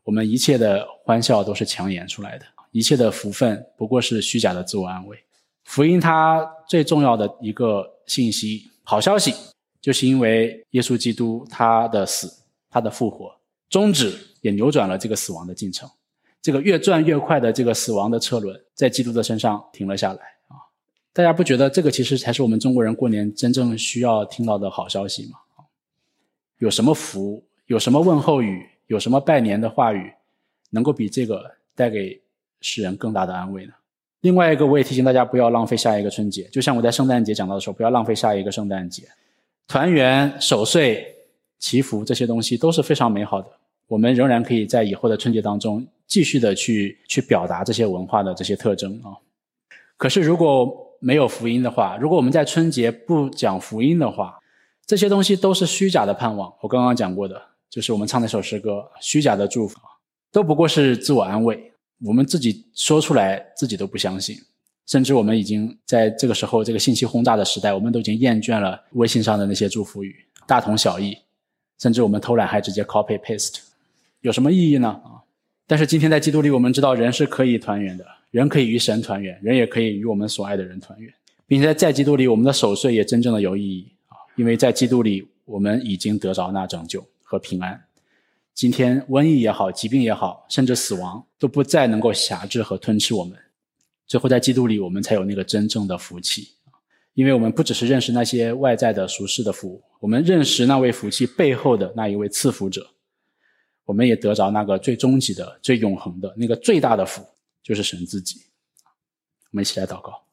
[0.04, 5.18] 我们一切的欢笑都是强演出来的，一切的福分不过是虚假的自我安慰。
[5.64, 9.34] 福音它最重要的一个信息、好消息，
[9.80, 13.34] 就是因为耶稣基督他的死、他的复活。
[13.68, 15.86] 终止也扭转了这个死亡的进程，
[16.40, 20.56] 这个越转越快的这个死亡的车轮，在基督的身上停了下来啊！
[21.12, 25.38] 大家不觉得这个其实才是我们中国人过年真正需要听到的好消息吗？
[26.60, 30.10] 有什么福，有什么问候语，有什么拜年的话语，
[30.70, 31.44] 能够比这个
[31.74, 32.18] 带给
[32.60, 33.72] 世人更大的安慰呢？
[34.20, 39.04] 另外一个，我也提醒大家不要浪费下一个春节，就像我在圣诞节讲到的时候，不要浪费下一个圣诞节，
[39.66, 41.14] 团圆守岁。
[41.60, 43.48] 祈福这些东西都是非常美好的，
[43.88, 49.10] 我们仍然可以在以后的春节当中继续的去去表达这些文化的这些特征啊。
[49.96, 54.38] 可是如果没有福音的话，如果我们在春节不讲福音的话，
[54.86, 56.48] 这些东西都是虚假的盼望。
[56.60, 59.80] 我刚刚讲过的，就是我们唱那首诗歌，虚假的祝福，
[60.30, 61.67] 都不过是自我安慰。
[62.04, 64.36] 我们自己说出来，自己都不相信，
[64.86, 70.14] 甚至我们已经在这个时候，这个信息轰炸的时代，我们都已经厌倦了微信上的那些祝福语，
[70.46, 71.16] 大同小异。
[71.80, 73.60] 甚至我们偷懒还直接 copy paste，
[74.22, 74.88] 有什么意义呢？
[74.88, 75.22] 啊！
[75.64, 81.14] 但是今天在基督里，我们知道人是可以团圆的，人可以与神团圆，人也可以与我们所爱的人团圆，
[81.46, 84.18] 并且在在基督里，我们的守岁也真正的有意义啊！
[84.34, 87.80] 因为在基督里，我们已经得着那拯救和平安。
[88.58, 93.38] 今天瘟疫也好，疾病也好，甚至死亡都不再能够辖制和吞吃我们。
[94.04, 96.54] 最后在基督里，我们才有那个真正的福气。
[97.14, 102.84] 因为我们不只是认识那些外在的俗世的福，我们认识那位福气背后的那一位赐福者，
[103.84, 107.24] 我们也得着那个最终极的、最永恒的那个最大的福，
[107.62, 108.42] 就是神自己。
[108.82, 110.24] 我们一起来祷告，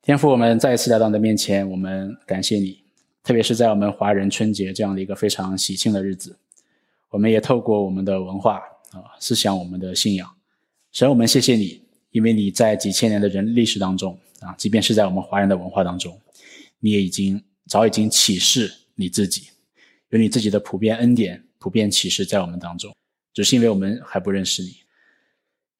[0.00, 2.82] 天父，我们再一次来到你的面前，我们感谢你，
[3.22, 6.38] 特别是在我们华人春节这样的一个非常喜庆的日子，
[7.10, 8.56] 我们也透过我们的文化
[8.92, 10.30] 啊、思想、我们的信仰，
[10.92, 14.18] 神，我们谢谢你，因为你在几千年的人历史当中。
[14.40, 16.20] 啊，即便是在我们华人的文化当中，
[16.78, 19.48] 你也已经早已经启示你自己，
[20.10, 22.94] 有你自己的普遍恩典、普遍启示在我们当中，
[23.32, 24.76] 只是因为我们还不认识你。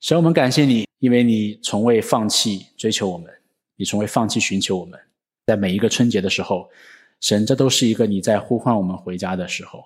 [0.01, 3.31] 神，我们感谢你，因为你从未放弃追求我们，
[3.77, 4.99] 你从未放弃寻求我们。
[5.45, 6.70] 在每一个春节的时候，
[7.20, 9.85] 神，这都是一个你在呼唤我们回家的时候。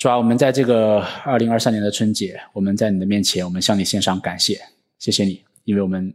[0.00, 4.58] 主啊，我们在这个二零二三年的春节，我们在你的面前，我们向你献上感谢，
[4.98, 6.14] 谢谢你，因为我们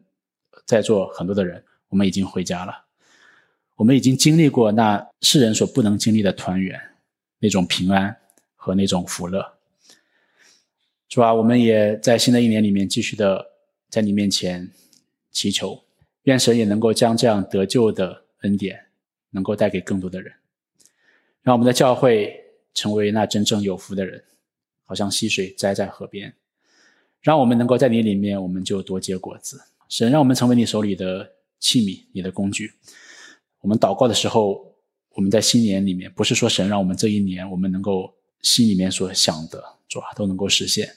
[0.66, 1.64] 在座很多的人。
[1.90, 2.86] 我们已经回家了，
[3.76, 6.82] 我们已经经历过那世人所不能经历的团圆，
[7.38, 8.18] 那种平安
[8.56, 9.54] 和那种福乐。
[11.08, 13.52] 主啊，我们也在新的一年里面继续的
[13.92, 14.68] 在你面前
[15.32, 15.84] 祈求，
[16.24, 18.88] 愿神也能够将这样得救的恩典
[19.30, 20.34] 能够带给更多的人，
[21.44, 22.45] 让我们的教会
[22.76, 24.24] 成为那真正有福的人，
[24.84, 26.32] 好像溪水栽在河边，
[27.22, 29.60] 让我们能够在你里面，我们就多结果子。
[29.90, 31.32] 神让我们成为你手里的。
[31.58, 32.74] 器皿，你的工具。
[33.62, 34.76] 我们祷告的时候，
[35.16, 40.88] 我们在新年里面，不是说神让我们这一年我们能够心里面所想的主啊都能够实现，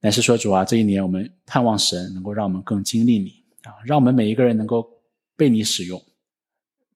[0.00, 4.86] 乃是说主啊这一年我们盼望神能够让我们更经历你啊，让我们每一个人能够
[5.34, 6.02] 被你使用，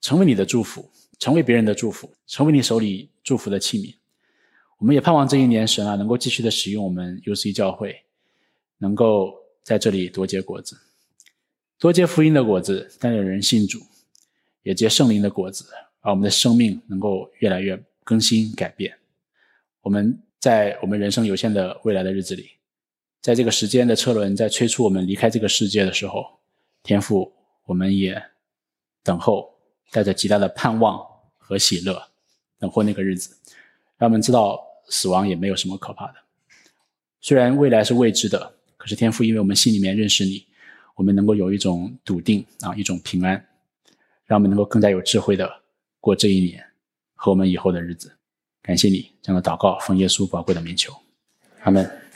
[0.03, 3.95] 成为你的祝福，成为别人的祝福，成为你手里祝福的器皿。
[4.81, 8.03] 我们也盼望这一年神啊能够继续的使用我们 UC 教会，
[8.79, 10.75] 能够在这里多结果子。
[11.79, 13.79] 多结福音的果子，带领人信主；
[14.63, 15.67] 也结圣灵的果子，
[16.03, 18.97] 让我们的生命能够越来越更新改变。
[19.83, 22.49] 我们在我们人生有限的未来的日子里，
[23.21, 26.25] 在这个时间的车轮在催促我们离开这个世界的时候，
[26.83, 27.31] 天父，
[27.67, 28.23] 我们也
[29.03, 29.55] 等候，
[29.91, 30.99] 带着极大的盼望
[31.37, 32.03] 和喜乐，
[32.59, 33.37] 等候那个日子，
[33.99, 34.59] 让我们知道
[34.91, 36.17] 死亡也没有什么可怕的。
[37.23, 40.45] 虽然未来是未知的，可是天父，因为我们心里面认识你，
[40.95, 43.43] 我们能够有一种笃定啊，一种平安，
[44.27, 45.51] 让我们能够更加有智慧的
[46.01, 46.63] 过这一年
[47.15, 48.15] 和我们以后的日子。
[48.61, 50.93] 感谢你这样的祷告，奉耶稣宝贵的名求，
[51.63, 52.10] 阿门。